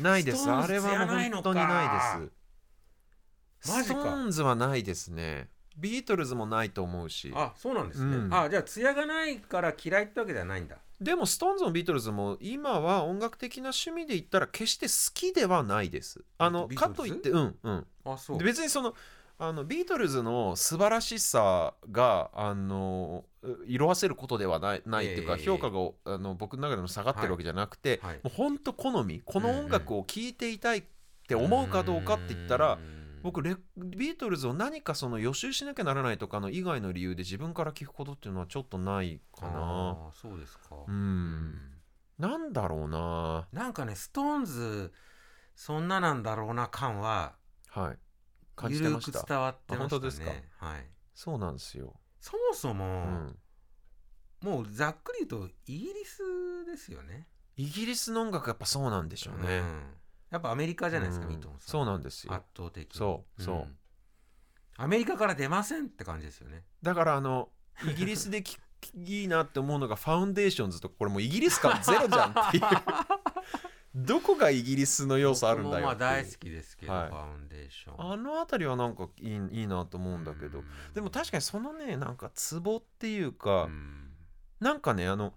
[0.00, 0.50] ないです。
[0.50, 3.70] あれはもう本当にないです。
[3.70, 4.00] マジか。
[4.00, 5.50] ストーンズはないですね。
[5.76, 7.32] ビートルズもないと思うし。
[7.34, 8.34] あそうなんですね、うん。
[8.34, 16.22] あじゃあ艶がないから嫌いってわけではないんだでもストーンズもビートルズも今は音楽的な趣味で言ったら決して好きではないです。
[16.36, 17.86] あのかといってうんうん。
[18.04, 18.38] あそう。
[18.38, 18.94] で別にその
[19.38, 23.24] あのビートルズの素晴らしさがあの
[23.66, 28.14] 色あせることではないないっていうか、ええ評価があの僕の中でも下がってるわけじゃなくて、はい。
[28.16, 30.82] もう本当好みこの音楽を聴いていたいっ
[31.26, 32.78] て思うかどうかって言ったら、
[33.22, 39.50] 僕レビートルズを何かその予習しなきゃならないとかの以外の理由で自分から聞くことっていうのはちょっとないかな。
[39.52, 41.54] あーそうですかうん
[42.18, 43.48] なんだろうな。
[43.52, 44.92] なんかねストーンズ
[45.54, 47.34] そんななんだろうな感は
[47.68, 47.98] はい。
[48.56, 49.24] 感ゆじてました。
[49.26, 50.66] 伝わってましたねあ本当ですか？
[50.66, 51.94] はいそうなんですよ。
[52.20, 53.38] そもそうも、ん。
[54.42, 56.22] もうざっくり言うとイギリス
[56.66, 59.60] ですよねイギリスの音楽やっぱそうなんでしょうね。
[59.60, 59.94] ん
[60.30, 61.32] やっぱアメリカじゃないですか、うん。
[61.32, 61.56] ミトンさ。
[61.58, 62.34] んそうなんですよ。
[62.34, 62.44] 圧。
[62.56, 62.98] 倒的に。
[62.98, 63.56] そうそう。
[63.56, 63.76] ん
[64.76, 66.64] アメリカから出ませんって感じですよね。
[66.82, 67.50] だからあの
[67.84, 68.58] イギリスでき
[68.94, 72.62] いいなって思うのがファウンデーションズとかこれもうイギリス感ゼロじゃんっていう。
[73.94, 78.12] どこがイギリスの要素あるんだよまあ大好きですけど、はいファウンデーション。
[78.12, 80.62] あの辺りはなんかいいいいなと思うんだけど、
[80.94, 84.06] でも確かにそのねなんかツボっていうか、うん
[84.60, 85.34] なんかねあの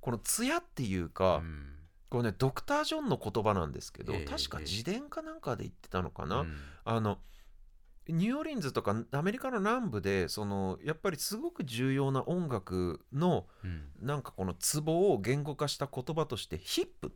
[0.00, 1.79] この艶っていうか、うん
[2.10, 6.56] これねドクター・ジョンの言葉なんですけど、ええ確か自伝かなんかで言ってたのかな、うん。
[6.84, 7.18] あの
[8.08, 13.84] ニューオーリンズとかアメリカの南部でそのやっぱりすごく重要な音楽のうん。
[14.02, 17.10] なんかこのツボを言語化した言葉としてヒップっ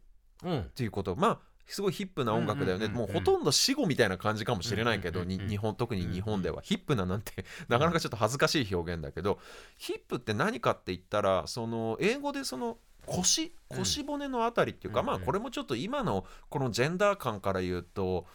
[0.45, 0.71] うん。
[0.75, 1.17] ていうこと。
[1.17, 3.15] まあすごいヒップな音楽だよね、うんうんうんうん。
[3.15, 9.39] もうほとんど死後みたいな感じかもしれないけど、日本特に日本では、ヒップななんてなかなかちょっと恥ずかしい表現だけど、
[9.79, 13.79] ヒップって何かって言ったらその英語でその腰うん。
[13.79, 15.15] 腰骨のあたりっていうか、うんうん。
[15.15, 18.27] まあこれもちょっと今のこのジェンダー感から言うと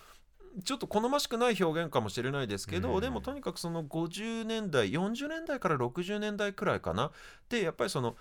[0.63, 7.11] ちょっと好ましくない表現かもしれないですけど、うんでもとにかくその50年代40年代から60年代くらいかな。
[7.49, 8.15] でやっぱりその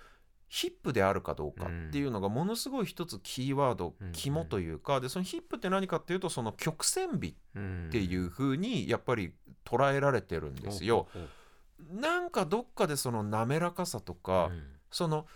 [0.47, 7.33] ヒップであるかどうかっていうのがものすごい一つキーワード、うん肝というかでそのヒップって何かっていうとその曲線美っ
[7.91, 9.33] ていう風にやっぱり
[9.63, 11.07] 捉えられてるんですよ。
[11.91, 14.51] なんかどっかでその滑らかさとか、
[14.91, 15.27] その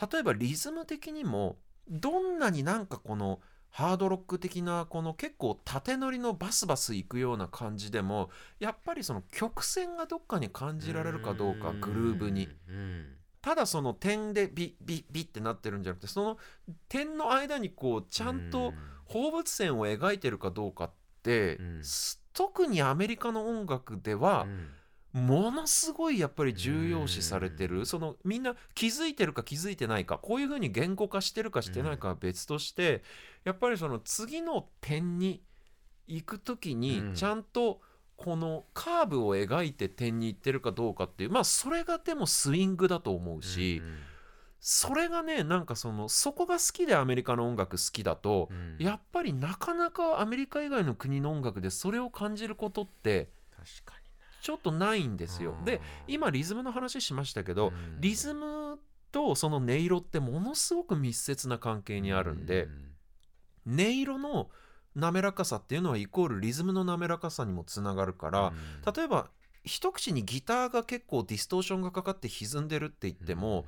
[0.00, 1.56] 例えばリズム的にも
[1.88, 12.48] どんなになんかこのハードロック的なこの結構縦乗りのバスバスいくような感じでもやっぱりその曲線がどっかに感じられるかどうかグルーブに。
[12.68, 13.06] うん。
[13.42, 16.38] ただその点でビッビッビッってなってるんじゃなくてその
[16.90, 18.74] 点の間にこうちゃんと
[19.06, 20.90] 放物線を描いてるかどうかっ
[21.22, 21.58] て、
[22.34, 24.68] 特にアメリカの音楽ではうん
[25.12, 27.84] ものすごいやっぱり重要視されてる。
[27.84, 33.02] そのみんな気づいてるか気づいてないかこういうふうに言語化してるかしてないかは別として
[33.44, 35.42] やっぱりその次の点に
[36.06, 36.80] 行く時うん。
[36.80, 37.80] にちゃんと
[38.16, 43.98] このカーブを描いて点に行ってるかどうかっていうまあそれがでもスイングだと思うしうん。
[44.60, 48.76] それがねなんかそのそこが好きでアメリカの音楽好きだとうん。
[48.78, 53.99] やっぱりなかなかアメリカ以外の国の音楽でそれを感じることって確かに
[54.40, 55.54] ちょっとないんですよ。
[55.64, 58.00] で今リズムの話しましたけど、うん。
[58.00, 58.78] リズム
[59.12, 62.68] とその音色ってものすごく密接な関係にあるんで、
[63.66, 64.50] 音色の
[64.94, 68.52] 滑らかさっていうのはイコールリズムの滑らかさにもつながるから、
[68.94, 69.28] 例えば
[69.64, 73.66] 一口にギターが結構ディストーションがかかって歪んでるって言っても、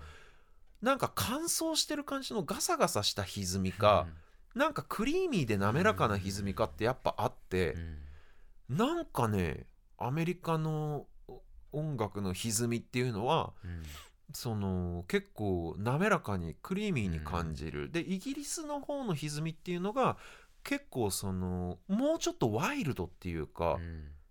[0.81, 4.07] なんか乾燥してる感じのガサガサした歪みか、
[4.55, 7.77] なんかクリーミーで滑らかな歪みかってやっぱあって、
[8.69, 9.67] なんかね
[10.07, 11.07] アメリカの
[11.73, 13.53] 音楽の歪みっていうのは
[14.35, 20.17] その結構滑らかにクリーミーに感じる、でイギリスの方の歪みっていうのが
[20.65, 23.79] 結構そのもうちょっとワイルドっていうか、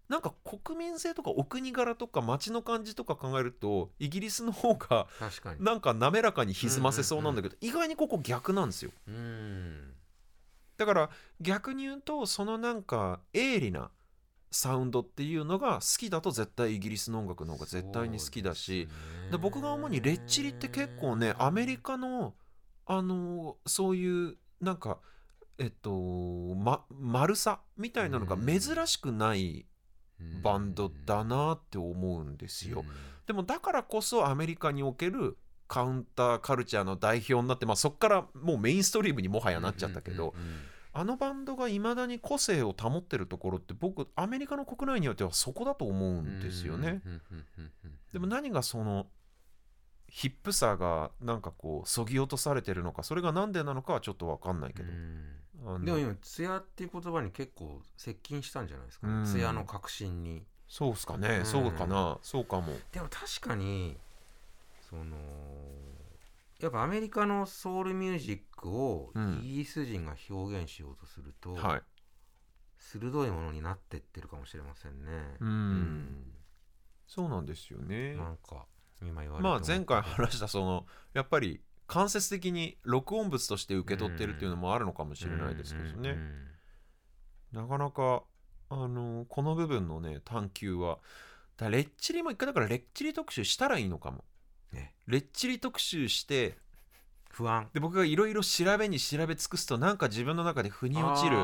[0.08, 5.64] なんか国民性とかお国柄とか街の感じとか考えるとイギリスの方が確かに。
[5.64, 8.92] なんか滑らかに歪ませそうなんだけど、意外にここ逆なんですよ。
[9.08, 9.94] うん。
[10.78, 13.92] だから逆に言うとそのなんか鋭利な
[14.52, 18.88] サウンドっていうのが好きだと絶対イギリスの音楽の方が絶対に好きだし、
[19.32, 22.34] で僕が主にレッチリって結構ねアメリカの
[22.86, 25.00] あのそういうなんか
[25.58, 25.92] えっと、
[26.56, 29.66] ま、丸さみたいなのが珍しくない
[30.44, 32.84] バンドだなって思うんですよ。
[33.28, 35.38] でもだからこそアメリカにおける
[35.68, 40.34] カウンターカルチャーの代表になって、まあ、そこからもうメインストリームにもはやなっちゃったけど、
[40.94, 47.02] あのバンドがいまだに個性を保ってるところって僕アメリカの国内においてはそこだと思うんですよね。
[48.12, 49.08] でも何がその
[50.08, 54.92] ヒップさがなんかこうそぎ落とされてるのかそれが何でなのかはちょっと分かんないけど、
[55.80, 59.26] でも今艶っていう言葉に結構接近したんじゃないですかうん。
[59.26, 60.44] 艶の革新に。
[60.68, 61.46] そうっすかね、うん。
[61.46, 62.18] そうかな。
[62.22, 62.74] そうかも。
[62.92, 63.98] でも確かに
[64.90, 65.16] その
[66.62, 69.40] やっぱアメリカのソウルミュージックをうん。
[69.44, 71.82] イギリス人が表現しようとすると、はい。
[72.78, 75.12] 鋭いものになってってるかもしれませんね。
[75.40, 76.34] うん。
[77.08, 78.16] そうなんですよね。
[78.16, 78.66] なんか
[79.02, 86.18] 今言われてまあ前回話したそのやっぱり間接的に録音物として受け取ってるっていうのもあるのかもしれないですけどね、
[87.52, 88.24] なかなか
[88.70, 91.00] あのこの部分のね探求は
[91.58, 94.24] だレッチリも一回だからレッチリ特集したらいいのかも、
[94.74, 94.94] ね。
[95.08, 96.58] レッチリ特集して
[97.30, 97.70] 不安。
[97.74, 101.38] で僕がいろいろ調べに調べ尽くすとなんか自分の中で腑に落ちる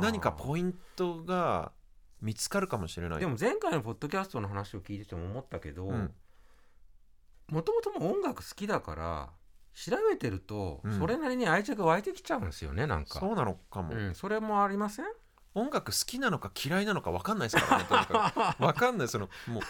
[0.00, 1.72] 何かポイントが
[2.20, 3.20] 見つかるかもしれない。
[3.20, 6.12] でも前回のポッドキャストの話を聞いてても思ったけどうん。
[7.48, 9.30] もともとも音楽好きだから
[9.74, 10.98] 調べてるとうん。
[10.98, 13.18] それなりに愛着湧いてきちゃうんですよねなんか。
[13.18, 15.06] そうなのかも、うん、それもありません？
[15.54, 18.58] 音楽好きなのか嫌いなのか分かんないですからねとにかく。
[18.62, 19.62] 分かんないそのもう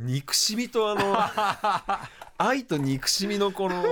[0.00, 1.16] 憎しみとあの
[2.38, 3.84] 愛と憎しみのこの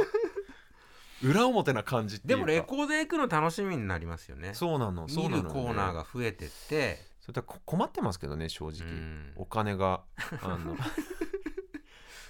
[1.23, 4.53] 裏表な感じってでもレコードへ行くの楽しみになりますよね。
[4.55, 5.49] そうなのそうなのよね。
[5.49, 9.33] 見るコーナーが増えてって、それ困ってますけどね正直、うん。
[9.37, 10.05] お金が
[10.43, 10.77] あの。
[10.77, 10.85] だ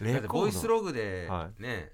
[0.01, 1.93] レってボイスログではね、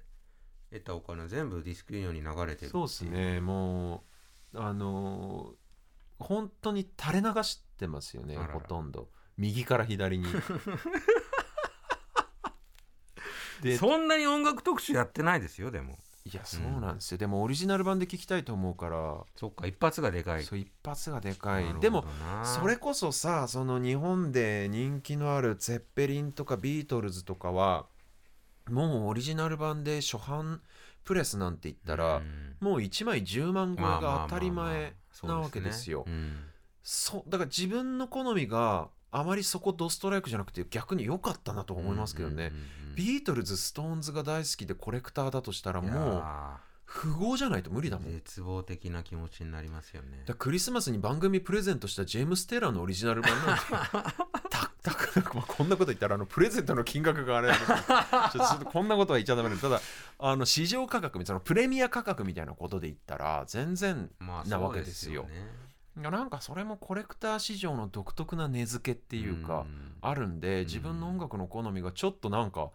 [0.71, 3.41] 得たお金全部ディスクユニオンに流れてるそうですね。
[3.41, 4.03] も
[4.53, 5.61] うあのー
[6.21, 9.09] 本当に垂れ流してますよねほとんど。
[9.37, 10.25] 右から左に
[13.61, 15.97] でそんなに音楽特集やってないですよでも。
[16.23, 19.23] いやそうなんですよ、でもオリジナル版で聞きたいと思うから。
[19.35, 20.43] そっか一発がでかい。
[20.43, 21.79] そう一発がでかい。
[21.79, 22.05] でも
[22.43, 27.87] それこそさその日本で人気のあるツェッペリンとかビートルズとかは
[28.69, 30.61] もうオリジナル盤で初版
[31.03, 34.93] プレスなんて言ったら、うんもう1枚10万超えが当たり前
[35.23, 36.03] なわけですよ。
[36.05, 36.37] うん。
[36.83, 42.51] そうだから自分の好みがあまりそこドストライクじゃなくて逆に良かったなと思いますけどね。
[42.95, 46.23] ビートルズ、ストーンズが大好きでコレクターだとしたらもう
[47.03, 48.07] 富豪じゃないと無理だもん。
[48.07, 50.19] ー絶望的な気持ちになりますよね。
[50.25, 53.63] だからクリスマスに番組プレゼントしたジェームス・テイラーのオリジナル盤なんて。
[54.49, 58.43] たたくまあこんなこと言ったらあのプレゼントの金額があれなんですけど。
[58.47, 59.81] ちょっとこんなことは言っちゃダメだただ
[60.19, 65.23] あの市場価格みたいなプレミア価格みたいなことで言ったら全然まあなわけですよ。
[65.23, 65.45] そうねいや
[65.95, 69.95] なんかそれもコレクター市場の独特な値付けっていうかん。
[70.01, 72.69] あるんで自分の音楽の好みがちょっとなんか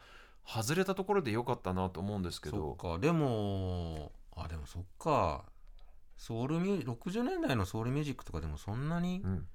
[0.46, 2.98] 外れたところで良かったなと思うんですけそどっか。
[2.98, 5.44] でもあでもそっか。
[6.16, 9.46] ソウルミュー60年代のソウルミュージックとかでもそんなにうん。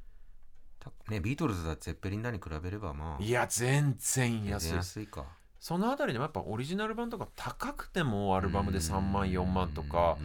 [0.79, 3.23] たねビートルズだゼッペリンだに比べればまあ。
[3.23, 5.25] いや全然全然安い安いか
[5.61, 10.17] そのあたりでもやっぱオリジナル版とか高くてもアルバムで3万4万とか。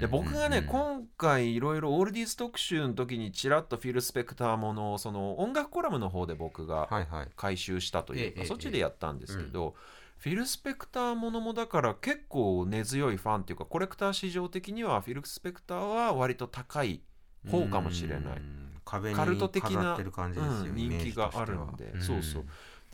[0.00, 6.88] で僕がね今回いろいろオールディーズ特集の時にちらっとフィル・スペクターものをその音楽コラムの方で僕が
[7.34, 9.74] 回収したというええかそっちでやったんですけど
[10.18, 17.02] フィル・スペクターものもだから結構根強いファンっていうかコレクター市場的にはフィル・スペクターは割と高い
[17.50, 18.42] 方かもしれない。
[18.84, 22.00] カルト的な飾ってる感じですよ、うん人気があるんで。
[22.00, 22.42] そうそう。
[22.42, 22.48] だ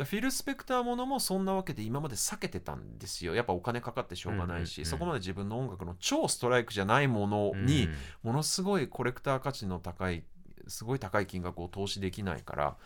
[0.05, 3.35] フィル・スペクターものもそんなわけで今まで避けてたんですよ。
[3.35, 7.89] やっぱお金かかってしょうがないし、うんうんうんそこまで自分の音楽の超ストライクじゃないものに、
[8.23, 10.25] ものすごいコレクター価値の高い
[10.69, 12.77] すごい高い金額を投資できないから。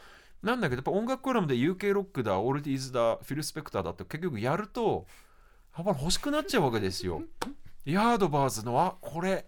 [0.43, 5.07] なんだけどやっぱ音楽コラムで UK ロックだオールディーズだフィル・スペクターだって結局やると
[5.77, 7.23] やっぱり欲しくなっちゃうわけですよ。
[7.85, 9.47] ヤードバーズのあこれ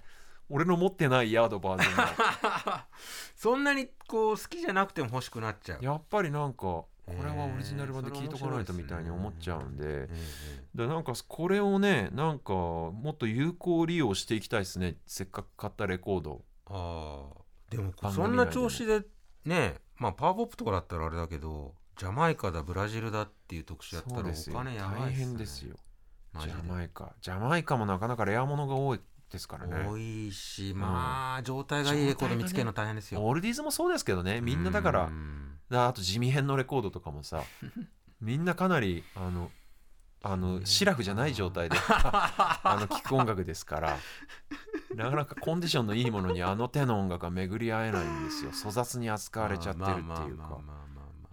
[0.49, 2.05] 俺の持ってないヤードバーズの。
[3.37, 5.85] そんなにこう好きじゃなくても欲しくなっちゃう。
[5.85, 6.85] やっぱりなんか
[7.17, 10.09] これはオリジナル版で聞いとかないとみたいに思っちゃうんでえ
[10.75, 14.97] でなんかこれをねなんかもっと有効利用していきたいですね。
[15.07, 19.03] せっかく買ったレコードああでもそんな調子で
[19.45, 25.17] ねまあパワーポップとかだったらあれだけどジャマイカだブラジルだっていう特集やったらお金やばいね。
[25.17, 25.77] 変ですよ。
[26.41, 27.13] ジャマイカ。
[27.21, 29.87] ジャマイカもなかなかレアものが多いですからね。
[29.89, 33.21] 多いしまあ状態がいいレコード見つけるの大変ですよ。
[33.21, 34.41] オールディーズもそうですけどね。
[34.41, 37.43] みんなだからうんああと地味編のレコードとかもさ
[38.21, 39.51] みんなかなりあの
[40.25, 43.99] あのシラフじゃない状態で あの聴く音楽ですから
[44.95, 48.51] なかなかコンディションのいいものにあの手の音楽が巡り合えないんですよ。
[48.53, 50.59] 粗雑に扱われちゃってるっていうか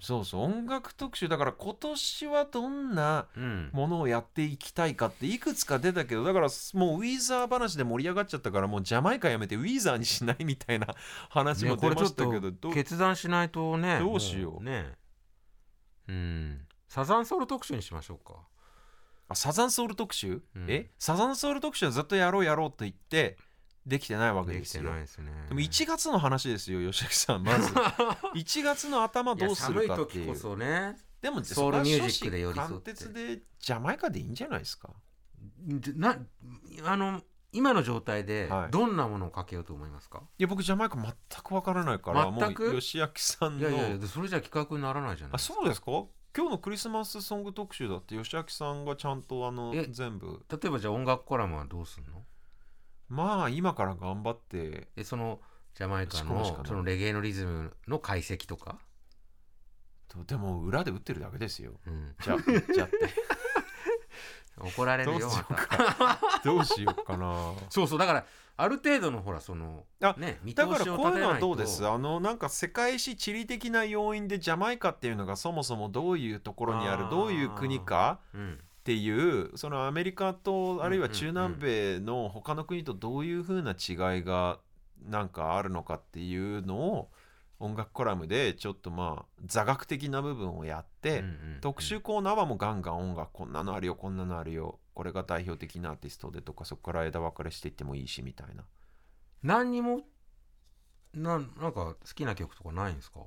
[0.01, 3.27] そうそう音楽特集だから今年はどんな
[3.71, 10.87] ものをやっていきたいかっていくつか出たけどだからもうウィーザー話で盛り上がっちゃったからもうジャマイカやめてウィーザーにしないみたいな
[11.29, 14.53] 話も出ましたけど決断しないとねどうしよう。
[14.55, 14.93] もね。
[16.07, 16.61] うん。
[16.87, 18.35] サザンソウル特集にしましょうか。
[19.27, 20.65] あサザンソウル特集、うん。
[20.67, 20.89] え？
[20.97, 23.37] サザンソウル特集はずっとやろうやろうと言って
[23.85, 24.83] できてないわけですよ。
[24.93, 25.31] ですね。
[25.47, 27.73] でも1月の話ですよ吉木さんまず。
[28.35, 30.25] 1月の頭どうするかっていう。
[30.25, 30.97] いや寒い時こそね。
[31.21, 32.93] でもソウルミュージックで寄り添って。
[32.93, 34.89] 貫徹でジャマイカでいいんじゃないですか。
[35.57, 36.17] でな
[36.85, 38.71] あの今の状態ではい。
[38.71, 41.13] どんなものをかけようと思いますか、いや僕ジャマイカ全
[41.43, 42.63] くわからないから全く？
[42.65, 43.69] もう吉明さんの。
[43.69, 45.91] いやいやいやそれじゃ企画にならないじゃないあそうですか？
[46.37, 50.45] 今日のクリスマスソング特集だって吉明さんがちゃんとあのえ全部。
[50.47, 52.23] 例えばじゃあ音楽コラムはどうすんの？
[53.09, 55.39] まあ今から頑張ってえその
[55.75, 56.63] ジャマイカ仕込むしかない。
[56.63, 58.79] のそのレゲエのリズムの解析とか、
[60.07, 61.73] とでも裏で打ってるだけですよ。
[61.87, 62.51] うん、じゃゃあって。
[64.61, 65.67] 怒られるどうしようよまた。
[65.67, 67.53] かどうしようかな。
[67.69, 68.25] そうそうだから
[68.57, 71.87] ある程度のほらそのあね見だ通しをからこういうのはどうです？
[71.87, 84.57] あのなんか世界史地理的な要因でジャマイカっていうのがそもそもどういうところにああーるどういう国かうんっていうそのアメリカとあるいは中南米の他の国とどういうふうな違いが
[85.07, 87.09] なんかあるのかっていうのを
[87.59, 91.23] 音楽コラムでちょっとまあ座学的な部分をやって、
[91.61, 98.63] 特集コーナーはもうガンガン音楽こんなのあるよこんなのあるよこれが代表的なアーティストでとかそこから枝分かれしていってもいいしみたいな。
[99.43, 100.01] 何にも
[101.13, 103.19] なんなんか好きな曲とかないんですか？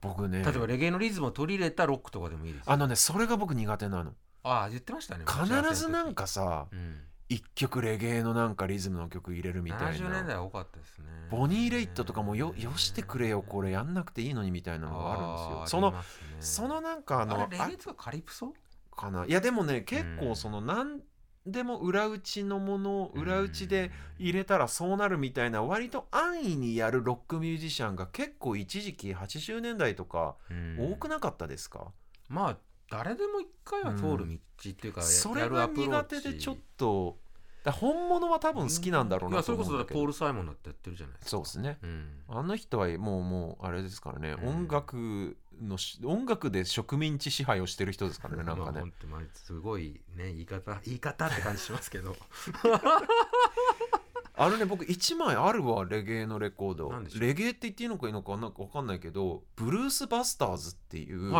[0.00, 0.44] 僕ね。
[0.44, 4.12] 例えばレゲエのリズムを取り入れたロックとかでもいいですよあのねそれが僕苦手なの
[4.44, 7.00] ああ言ってましたね必ずなんかさうん。
[7.30, 11.06] 一曲レゲエのなんかリズムの曲入れるみたい70年代な多かったですね。
[11.30, 15.80] ボニー・レイットとかもよよしてくれよこれやんなくていいのにみたいなのがあるんですよ。
[15.80, 15.94] その
[16.38, 18.52] そのなんかああのれレゲエとかカリプソ？
[18.94, 19.24] かな。
[19.24, 21.00] いやでもね結うん構その何
[21.46, 30.92] でも裏打ちのものを裏打ちで入れたらそうなるみたいな割と安易にやるロックミュージシャンが結構一時期80年代とかうん。
[30.92, 31.86] 多くなかったですか、
[32.28, 32.56] まあ
[32.96, 37.16] 誰でも一回は通る道っていうか、やそれが苦手でちょっと
[37.64, 39.66] だ本物は多分好きなんだろうなと思う。
[39.66, 39.68] ん。
[39.68, 41.30] だけどそだからポール・サイモンだってやってるじゃないですか。
[41.30, 41.78] そうですね。
[41.82, 42.08] うん。
[42.28, 44.48] あの人はもうもうあれですからね、うん。
[44.48, 48.92] 音楽のし音楽で植民地支配をしてる人ですからねなんかね。
[49.10, 52.14] まあすごいね言い方言い方って感じしますけど
[54.36, 56.92] あのね僕1枚あるわレゲエのレコード。
[57.20, 61.32] レゲエって言っていいのかいいのかなんか分かんないけどブルースバスターズっていう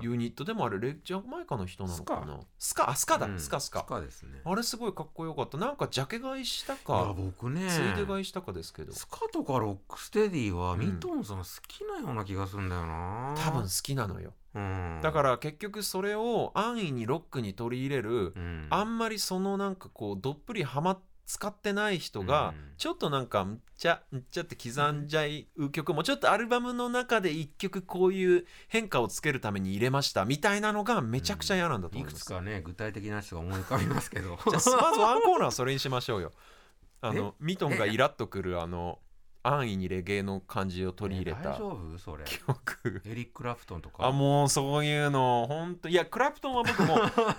[0.00, 2.40] ユニットでもあれレジャマイカの人なのかな？
[2.58, 2.90] スカ。
[2.90, 3.38] あスカだ、うん。
[3.38, 3.80] スカスカ。
[3.80, 4.40] スカですね。
[4.44, 5.58] あれすごいかっこよかった。
[5.58, 8.92] なんかジャケ買いしたか僕ねついで買いしたかですけど。
[8.92, 10.80] スカとかロックステディはうん。
[10.80, 13.34] ミトンさん好きなような気がするんだよな。
[13.38, 14.32] 多分好きなのよ。
[14.54, 15.00] うん。
[15.02, 18.66] だから結局それを安易にロックに取り入れるうん。
[18.70, 22.74] あんまりそのなんかこうどっぷりハマっ使ってない人がうん。
[22.76, 25.22] ちょっとなんかんっちゃんっちゃって刻んじゃ
[25.56, 36.32] う曲もちょっとアルバムの中で一曲こういう変化をつけるために入れましたみたいなのがめちゃくちゃ嫌なんだとい思います、くつかね具体的な人が思い浮かびますけどじゃあまずワンコーナーそれにしましょうよ
[37.00, 38.98] あのえミトンがイラッとくるあの
[39.42, 41.98] 安易にレゲエの感じを取り入れた大丈夫？
[41.98, 42.24] それ。
[42.24, 44.06] 曲エリック・クラプトンとか？
[44.06, 46.96] あもうそういうの本当いやクラプトンは僕も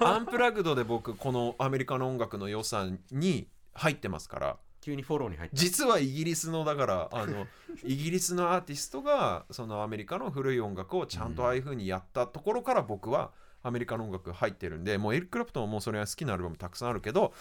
[0.08, 4.57] アンプラグドで僕このアメリカの音楽の良さに入ってますから。
[4.82, 7.47] 急にフォローに入って実はイギリスのだからあの
[7.84, 13.32] イギリスのアーティストがそのアメリカの古い音楽をちゃんとああいう風にやったところから僕は
[13.63, 17.34] アメリカの音楽入ってるんでもうエリック・クラプトンはもうそれは好きなアルバムたくさんあるけど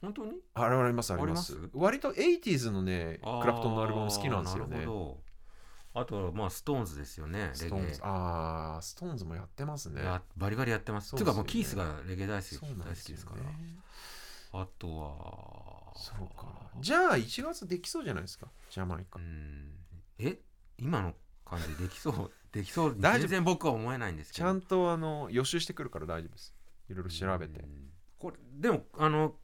[0.00, 0.32] 本当に？
[0.54, 1.70] あれありますあります。
[1.74, 4.86] 割と 80s のねクラプトンのアルバム好きなんですよね。
[5.94, 7.98] あとまあストーンズですよねレゲエ。
[8.00, 10.02] あーストーンズもやってますね。
[10.02, 11.10] やバリバリやってます。
[11.10, 11.44] そうですよね。
[11.44, 13.42] ていうかもうキースがレゲエ大好き大好ですよきですから。
[13.42, 13.76] ね
[14.52, 16.70] あとはそうか。
[16.80, 18.48] じゃあ1月できそうじゃないですか？
[18.70, 19.18] ジャマイカ。
[19.18, 19.72] うん。
[20.18, 20.38] え？
[20.78, 22.30] 今の感じでできそう？
[22.52, 22.96] できそう？
[22.98, 24.46] 全然僕は思えないんですけど。
[24.46, 26.54] ちゃんとあの予習してくるから大丈夫です。
[26.88, 27.60] いろいろ調べて。
[27.60, 27.88] うん
[28.18, 29.34] これでもあの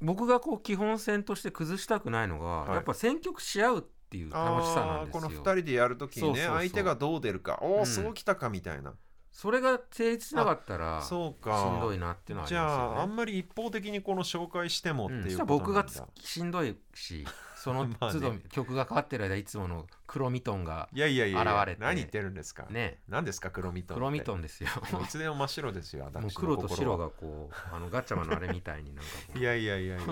[0.00, 2.74] 僕がこう基本線として崩したくないのが、はい。
[2.76, 5.20] やっぱ選曲し合うっていう楽しさなんですよ。
[5.22, 7.58] この2人でやるときにね相手がどう出るか。
[7.60, 7.86] おおうん。
[7.86, 8.94] そうきたかみたいな
[9.34, 11.76] それが成立しなかったらしそうか。
[11.76, 12.94] んどいなっていうのはあじりますよね。
[12.94, 17.26] ゃああんまり一方的にこの紹介してもってうん、いそうした僕がつしんどいし
[17.56, 21.82] その都度 曲が変わってる間いつもの黒ミトンがいやいやいやいや現れて。
[21.82, 23.00] 何言ってるんですか、ね。
[23.08, 24.70] 何ですか黒ミトン黒ミトンですよ。
[25.02, 30.06] いつでも真っ白ですよもう黒と白がこうあのガッチャマンのあれみたいになんか いやいやいやいや。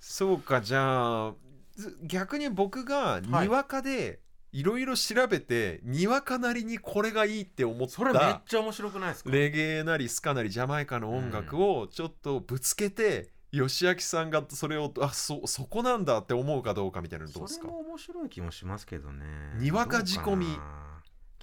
[0.00, 1.34] そうかじゃあ
[1.76, 4.25] ず逆に僕がにわかでい
[4.62, 9.30] ろいろ調べてにわかなりにこれがいいって思っそれめったちゃ面白くないですか？
[9.30, 17.66] レゲエなりスカなりジャマイカの音楽をちょっとぶつけて、吉明さんがそれをあそそこなんだって思うかどうかみたいなのどうですか？
[17.66, 19.24] それも面白い気もしますけどね。
[19.58, 20.46] にわか仕込み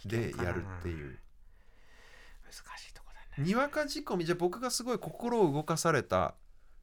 [0.06, 1.20] でやるっていう。
[2.44, 3.48] 難しいとこだね。
[3.48, 6.36] にわか仕込みじゃあ僕がすごい心を動かされた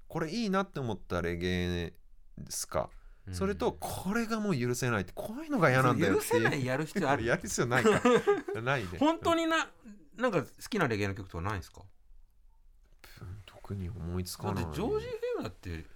[0.09, 1.93] これいいなって思ったレゲエ
[2.39, 2.91] ですか、
[3.33, 7.25] それとこれがもう許せないってこういうのが嫌なんだよ許せないやる必要ある？
[7.25, 8.01] やる必要ないか
[8.63, 8.89] ないね。
[8.99, 9.69] 本当にな
[10.17, 11.83] なんか好きなレゲエの曲とかないんですか？
[13.23, 14.65] うん特に思いつだかない。
[14.73, 15.87] ジョージ・フェイムだって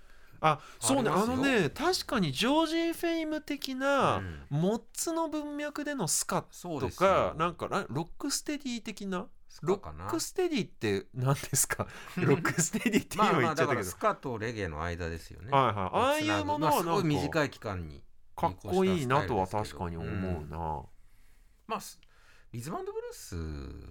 [0.40, 1.10] あそうね。
[1.10, 4.42] あのね確かにジョージ・フェイム的な、うん。
[4.50, 7.08] モッズの文脈でのスカとそうですよ。
[7.08, 9.26] かなんかなロックステディ的な
[9.62, 11.86] ロックステディって何ですか？
[12.16, 15.50] ロックステディって今まあま言っちゃったけど、あだからスカとレゲエの間ですよね。
[15.50, 15.74] はいはい。
[15.74, 18.02] ああいうものはまあすごいなんか短い期間に
[18.36, 20.82] かっこいいなとは確かに思うな、
[21.66, 22.00] まあす
[22.52, 23.34] リズムブルース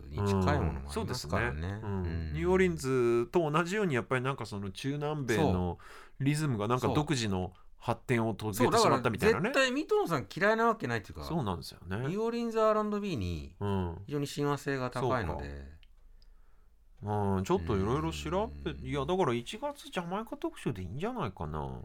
[0.09, 2.33] に近いものもありますからね,、うんうん。
[2.33, 5.79] ニューオーリンズと同じようにやっぱりなんかその中南米の
[6.21, 7.53] リズムがなんか独自の
[7.83, 9.49] 発展を遂げてしまったみたいなね。
[9.49, 11.97] 絶対ミトンさん嫌いなわけないっていうかそうなんですよね。
[12.07, 14.01] ニューオーリンズ R&B にうん。
[14.05, 15.83] 非常に親和性が高いので。
[17.01, 18.85] うん、ちょっといろいろ調べうん。
[18.85, 21.59] いやだから1月ジャマイカ特集でいいんじゃないかな。
[21.59, 21.83] うん。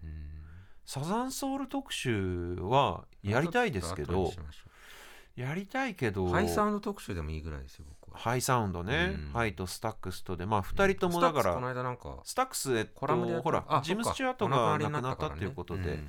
[0.86, 4.32] サザンソウル特集はやりたいですけど
[5.34, 9.32] やりたいけどうハイサウンド特集でもいいぐらいですよハイサウンドね、うん。
[9.32, 10.46] ハイとスタックスとで。
[10.46, 16.09] まあ2人ともだかスタックスこのら間なんかスタックスえっとほらあジム・スチュアートが亡くなったっていうことで、うん。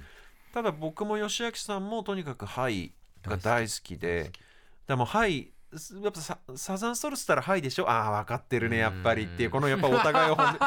[0.54, 2.94] ただ僕も吉明さんもとにかくハイ
[3.24, 4.32] が大好きで。
[4.88, 7.88] でもハイすやっぱササザンソウルっつったらハイでしょ？
[7.88, 9.52] ああ分かってるねやっぱりっていう。
[9.52, 10.58] このやっぱ お互いをほん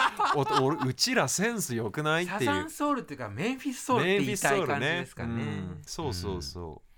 [0.62, 2.38] おおうちらセンス良くないっていう。
[2.38, 5.42] サザンソウルっていうかメンフィスソウルって言いたい感じですかね。
[5.42, 5.82] うん。
[5.84, 6.91] そうそうそう、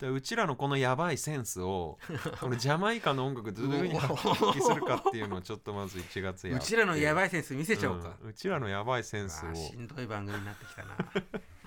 [0.00, 1.98] でうちらのこのやばいセンスを
[2.40, 9.54] このジャマイカの音楽でどういうふうに発揮するかっていうのをちょっとまず1月やうちらのやいばいセンス見せちゃおうか、うんうちらのやばいセンスを。
[9.54, 10.96] しんどい番組になってきたな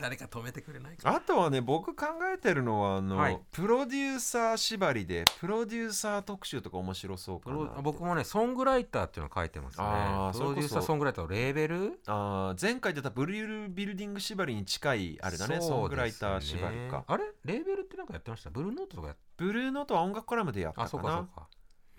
[0.00, 3.38] 誰か止めてくれないかあとはね僕考えてるのはあの、はい。
[3.52, 7.82] プロデューサー縛りでプロデューサー特集とか面白そうかなって。
[7.82, 9.84] 僕もねソングライターっていうの書いてますね。
[9.86, 12.00] あープロデューサーそれこそソングライターのレーベル？
[12.06, 17.04] あー前回出たブルービルディング縛りに近いあれだねソングライター縛りか。
[17.06, 17.24] あれ？
[17.44, 18.50] レーベルってなんかやってました？
[18.50, 21.48] ブルーノートとかやっブルーノートは音楽コラムでやったあそうかそうか。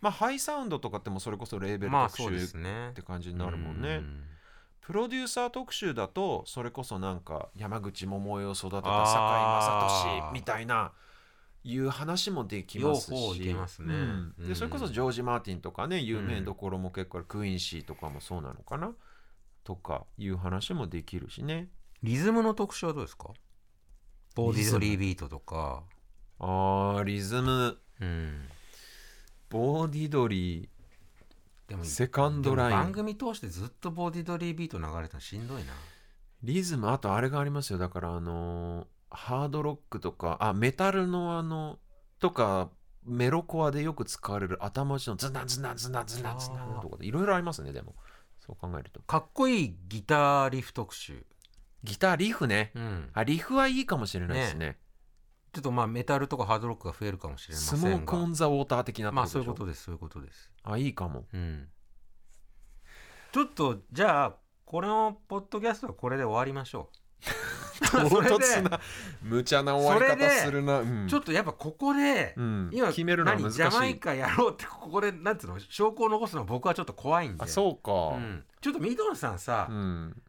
[0.01, 2.89] まあハイサウンドとかってもそれこそレーベル特まあそうで集すね。
[2.89, 4.23] って感じになるもんね、うん
[4.87, 9.87] プロデューサー特集だとそれこそなんか山口百恵を育てた堺雅
[10.31, 10.93] 俊みたいな
[11.65, 13.53] いう話もできますし。
[13.67, 13.93] すね。
[13.93, 14.33] うん。
[14.39, 14.47] うん。
[14.47, 18.93] でそれこそジョージ・マーティンとかね有名どころも結構あるクイーンシーとかもそうなのかな
[19.65, 21.67] とかいう話もできるしね。
[22.01, 23.31] リズムの特集はどうですか？
[24.35, 25.83] ボディドリービートとか。
[26.39, 27.77] あーリズム。
[27.99, 28.47] うん。
[29.49, 30.69] ボディドリー
[31.67, 32.71] でもセカンドライン。
[32.71, 35.73] 番組通してずっとボディドリービート流れたのしんどいな。
[36.43, 37.79] リズムあとあれがありますよ。
[37.79, 41.79] だからあのーハードロックとかあメタルのあの
[42.19, 42.69] とか
[43.05, 47.95] メロコアでよく使われる頭打ちのズナズナズナズナズナとかでいろいろありますねでも。
[48.39, 49.01] そう考えると。
[49.01, 51.25] かっこいいギターリフ特集。
[51.83, 52.71] ギターリフね。
[52.75, 53.09] うん。
[53.13, 54.77] あリフはいいかもしれないですね
[55.57, 57.89] ちょっとまあメタルとかハードロックが増えるかもしれませスんが。
[57.89, 60.51] モークオンザウォーター的なまあそういうことですそういうことです。
[60.61, 61.25] あいいかも。
[61.33, 61.67] うん。
[63.31, 64.35] ちょっとじゃあ
[64.65, 66.91] このポッドキャストはこれで終わりましょ
[67.91, 68.79] 唐そ れで突な
[69.23, 71.05] 無茶な終わり方するな、うん。
[71.05, 72.69] うちょっとやっぱここで、うん。
[72.71, 73.59] 今決めるのは難しい。
[73.59, 77.43] 何ジャマイカやろうってここでなんつうの証拠を残すのは僕はちょっと怖いんで。
[77.43, 78.15] あそうか。
[78.15, 78.45] うん。
[78.61, 80.21] ちょっとミドンさんさ、うん。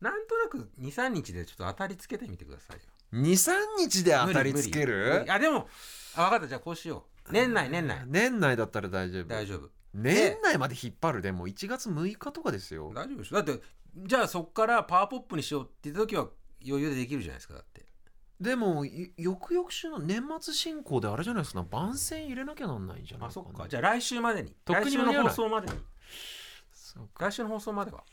[0.00, 2.82] なんとなく23日でちょっと当たりつけてみてくださいよ
[3.12, 5.22] 23日で当たりつける？
[5.24, 5.30] 理。
[5.30, 5.68] あでも
[6.16, 6.48] あ分かった。
[6.48, 7.32] じゃあこうしよう。
[7.32, 8.02] 年内年内。
[8.06, 9.24] 年内だったら大丈夫。
[9.24, 9.70] 大丈夫。
[9.94, 11.22] 年内まで引っ張る？
[11.22, 12.88] でも1月6日とかですよ。
[12.94, 13.36] 大丈夫でしょ。
[13.36, 13.62] だって
[13.96, 16.28] じゃあそっからパワーポップにしようって言った時は
[16.66, 17.86] 余裕でできるじゃないですかだって。
[18.40, 21.62] でもい翌々週の年末進行であれじゃないですか。
[21.62, 23.68] 番宣入れなきゃなんないんじゃないあそかなっか。
[23.68, 24.54] じゃあ来週までに。
[24.66, 25.74] 来週の放送までに。
[27.18, 28.04] 来週の放送までは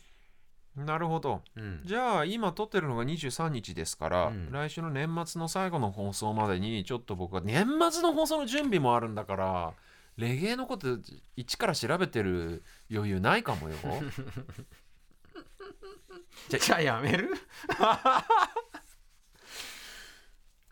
[0.75, 1.41] なるほど。
[1.55, 1.81] うん。
[1.85, 4.51] じゃあ今撮ってるのが23日ですから、うん。
[4.51, 9.73] 来週の年末の最後の放送までにちょっと僕は年末の放送の準備もあるんだから
[10.17, 10.97] レゲエのこと
[11.35, 13.75] 一から調べてる余裕ないかもよ。
[16.49, 17.31] じゃあやめる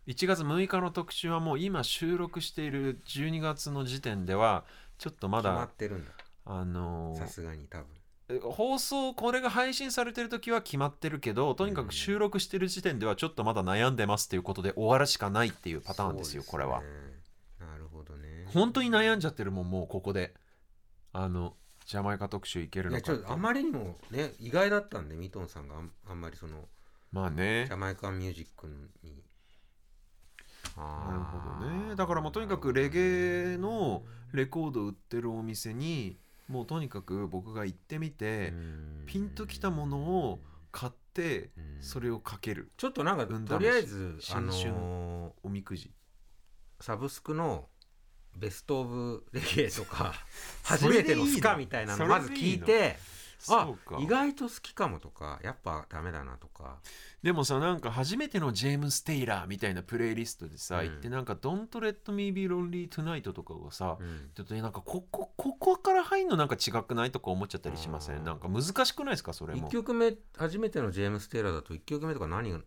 [0.05, 4.65] ？1月6日の特集はもう今収録している12月の時点では
[4.97, 6.11] ちょっとま決まだってるんだ。
[6.45, 7.87] あのーさすがに多分
[8.41, 16.81] 放送これが配信されてる時は決まってるけどとにかく収録してる時点ではちょっとまだ悩んでますっていうことで終わるしかないっていうパターンですよこれは。
[16.81, 16.87] ね
[17.59, 18.45] なるほどね。
[18.53, 20.33] 本当に悩んじゃってるもんもうここで。
[21.15, 21.55] あの
[21.85, 25.75] ジャマイカ特集いけるいのかあまりにもね意外だったんでミトンさんが
[26.09, 26.65] あんまりその
[27.11, 27.65] まあね。
[27.67, 28.67] ジャマイカンミュージック
[29.03, 29.23] に。
[30.75, 31.95] なるほどね。
[31.95, 34.03] だからもうとにかくレゲエの
[34.33, 36.17] レコード売ってるお店に
[36.47, 39.03] もうとにかく僕が行ってみてうん。
[39.05, 40.39] ピンときたものを
[40.71, 41.77] 買ってうん。
[41.81, 42.71] それをかける。
[42.77, 45.91] ちょっとなんかとりあえずあの新春ーおみくじ。
[46.79, 47.69] サブスクの
[48.37, 50.13] ベスト・オブ・レゲエとか
[50.63, 52.97] そ 初めてのスカみたいなのそまず聞いて
[53.49, 56.79] あ意外と好きかもとかやっぱダメだなとか
[57.23, 60.87] でもさなんか初めてのジェームス・テイラーみたいなプレイリストでさ、うん。
[60.87, 64.29] 行ってなんか「Don't Let Me Be Lonely Tonight」とかをさ、うん。
[64.35, 68.23] ちょっとねなんかここここから入るのなんか違くないとか思っちゃったりしません？
[68.25, 69.31] なんか難しくないですか？
[69.31, 69.69] それも。
[69.69, 72.59] 1曲目初めてのジェームス・テイラーだと1曲目とか何が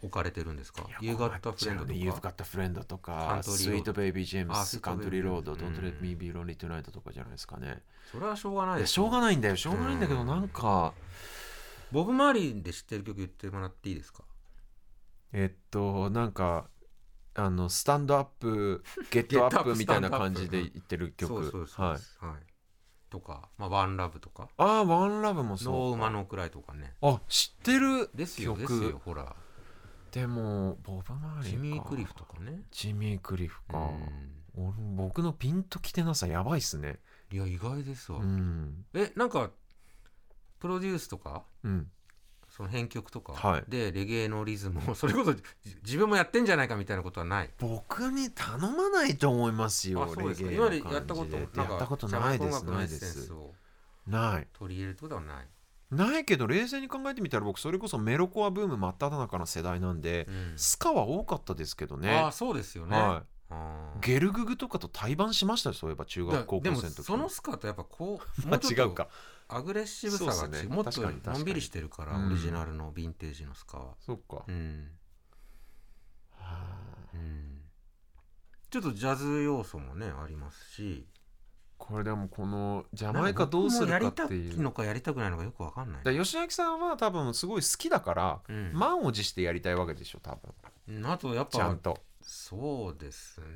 [0.00, 0.86] 置かれてるんですか？
[0.88, 1.92] いや ?You Got a Friend とか。
[1.92, 6.32] You've Got a Friend とカかントリーロー Sweet ド Baby あ James Sweet Baby Don't Let Me Be
[6.32, 7.82] Lonely Tonight とかじゃないですかね。
[8.10, 9.56] それはしょうがないいやですしょうがないんだよ。
[9.56, 10.26] しょうがないんだけどうん。
[10.26, 10.94] なんか
[11.92, 14.24] ボブ・マーリーで知ってる曲言ってもらっていいですか？
[15.32, 16.68] えっとなんか
[17.34, 21.32] あのスタンド アップゲットアップみたいな感じで言ってる曲。
[21.32, 22.26] そうそうそうはい。
[22.32, 22.42] はい。
[23.08, 24.48] とかまあワンラブとか。
[24.56, 26.94] ああワンラブもノそうーウマノークライとかね。
[27.02, 29.34] あ知ってるですよです曲よほら。
[30.12, 31.48] でもボブ・マーリーか。
[31.50, 32.62] ジミー・クリフとかね。
[32.70, 34.66] ジミー・クリフか、うん。
[34.66, 36.98] 俺僕のピンときてなさやばいっすね。
[37.32, 38.84] いや意外ですわ、うん。
[38.92, 39.50] えなんか
[40.60, 41.90] プロデュースとかうん。
[42.48, 43.64] その編曲とかはい。
[43.68, 45.42] でレゲエのリズムを それこそじ
[45.82, 47.50] 自分もやってんじゃないかみたいなことはない。
[47.58, 51.48] 僕に頼まないと思いますよレゲエの今までやったことやっ
[51.78, 52.64] たことないです。
[52.64, 53.32] ないです
[54.06, 54.48] ない。
[54.52, 55.48] 取り入れるってことはない、
[55.90, 60.52] ないけど冷静に考えてみたら僕それこそメロコアブーム真っ只中の世代なんで、うん。
[60.56, 62.10] スカは多かったですけどね。
[62.10, 67.02] ああそうですよね、はい、ゲルググとかと対バンしましたよそういえば中だ学高でも校生の時。
[67.04, 69.08] そのスカとやっぱこうま あ違うか
[69.52, 72.26] アグレッシブさがねちもっとのんびりしてるからうん。
[72.28, 73.94] オリジナルのヴィンテージのスカは。
[73.98, 74.88] そっか、うん、
[76.32, 76.64] は
[77.14, 77.58] うん、
[78.70, 81.06] ちょっとジャズ要素もねありますし。
[81.80, 88.72] これでもこのジャマイカどうするかってなんか僕もやりたいういのかやりたくないのかよくわかんない、吉明さんは多分すごい好きだから、うん。
[88.74, 90.52] 満を持してやりたいわけでしょ多分。
[90.98, 91.96] うんあとやっぱちゃんと。
[92.20, 93.46] そうですね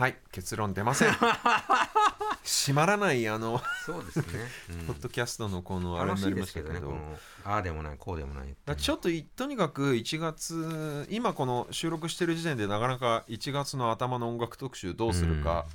[0.00, 1.12] はい結論出ません。
[2.42, 4.24] 閉まらないあのそうですね、
[4.70, 4.86] うん。
[4.86, 6.72] ポッドキャストのこのあれになりですけど。
[6.72, 15.66] ねましたけどこのああでもないこうでもないちょっといとにかく1月今この収録してる時点でなかなか1月の頭の音楽特集どうするか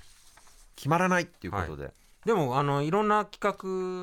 [0.75, 1.93] 決まらないっていうことで、
[2.25, 3.39] でもあのいろんな企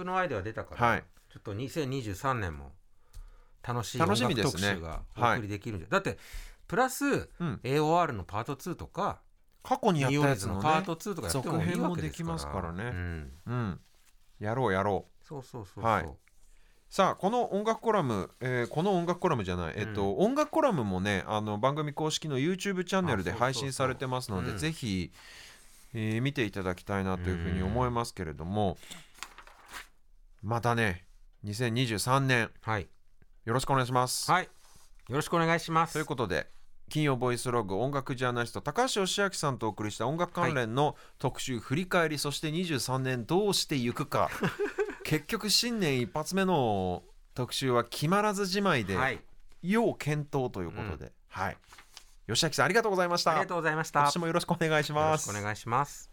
[0.00, 1.04] 画のアイデア出たから、はい。
[1.32, 2.70] ちょっと2023年も
[3.66, 4.74] 楽しい楽しみですね。
[4.76, 6.16] 音楽特集がお送りできるんじゃ、だって
[6.68, 7.60] プラスうん。
[7.64, 9.20] AOR のパート2とか
[9.62, 12.84] 過去にやったやつのねパート2とかやってもいいわけできますからね。
[12.84, 13.32] うん。
[13.46, 13.80] うん。
[14.40, 15.26] やろうやろう。
[15.26, 16.08] そうそうそうそう、はい。
[16.90, 24.58] さあこの音楽コラム、えーこの音楽コラムじゃない、えっと音楽コラムもねあの番組公式の YouTube チャンネルで配信されてますのでうん。
[24.58, 25.10] ぜひ、
[25.94, 28.76] えー見ていただきたいなというふうに思いますけれども、
[30.42, 31.04] またね
[31.44, 32.88] 2023年はい。
[33.44, 34.30] よろしくお願いします。
[34.30, 34.44] はい。
[34.44, 35.94] よろしくお願いします。
[35.94, 36.46] ということで
[36.92, 44.28] 金曜ボイスログ音楽ジャーナリスト高橋義明さんとお送りした音楽関連の特集振り返り、そして23年どうしていくか。
[45.02, 49.22] 結局新年一発目の特集は決まらずじまいで、はい。
[49.62, 51.56] 要検討ということで、はい。
[52.30, 53.30] 吉明さんありがとうございました。
[53.30, 54.00] ありがとうございました。
[54.00, 55.30] 今年もよろしくお願いします。
[55.30, 56.11] お願いします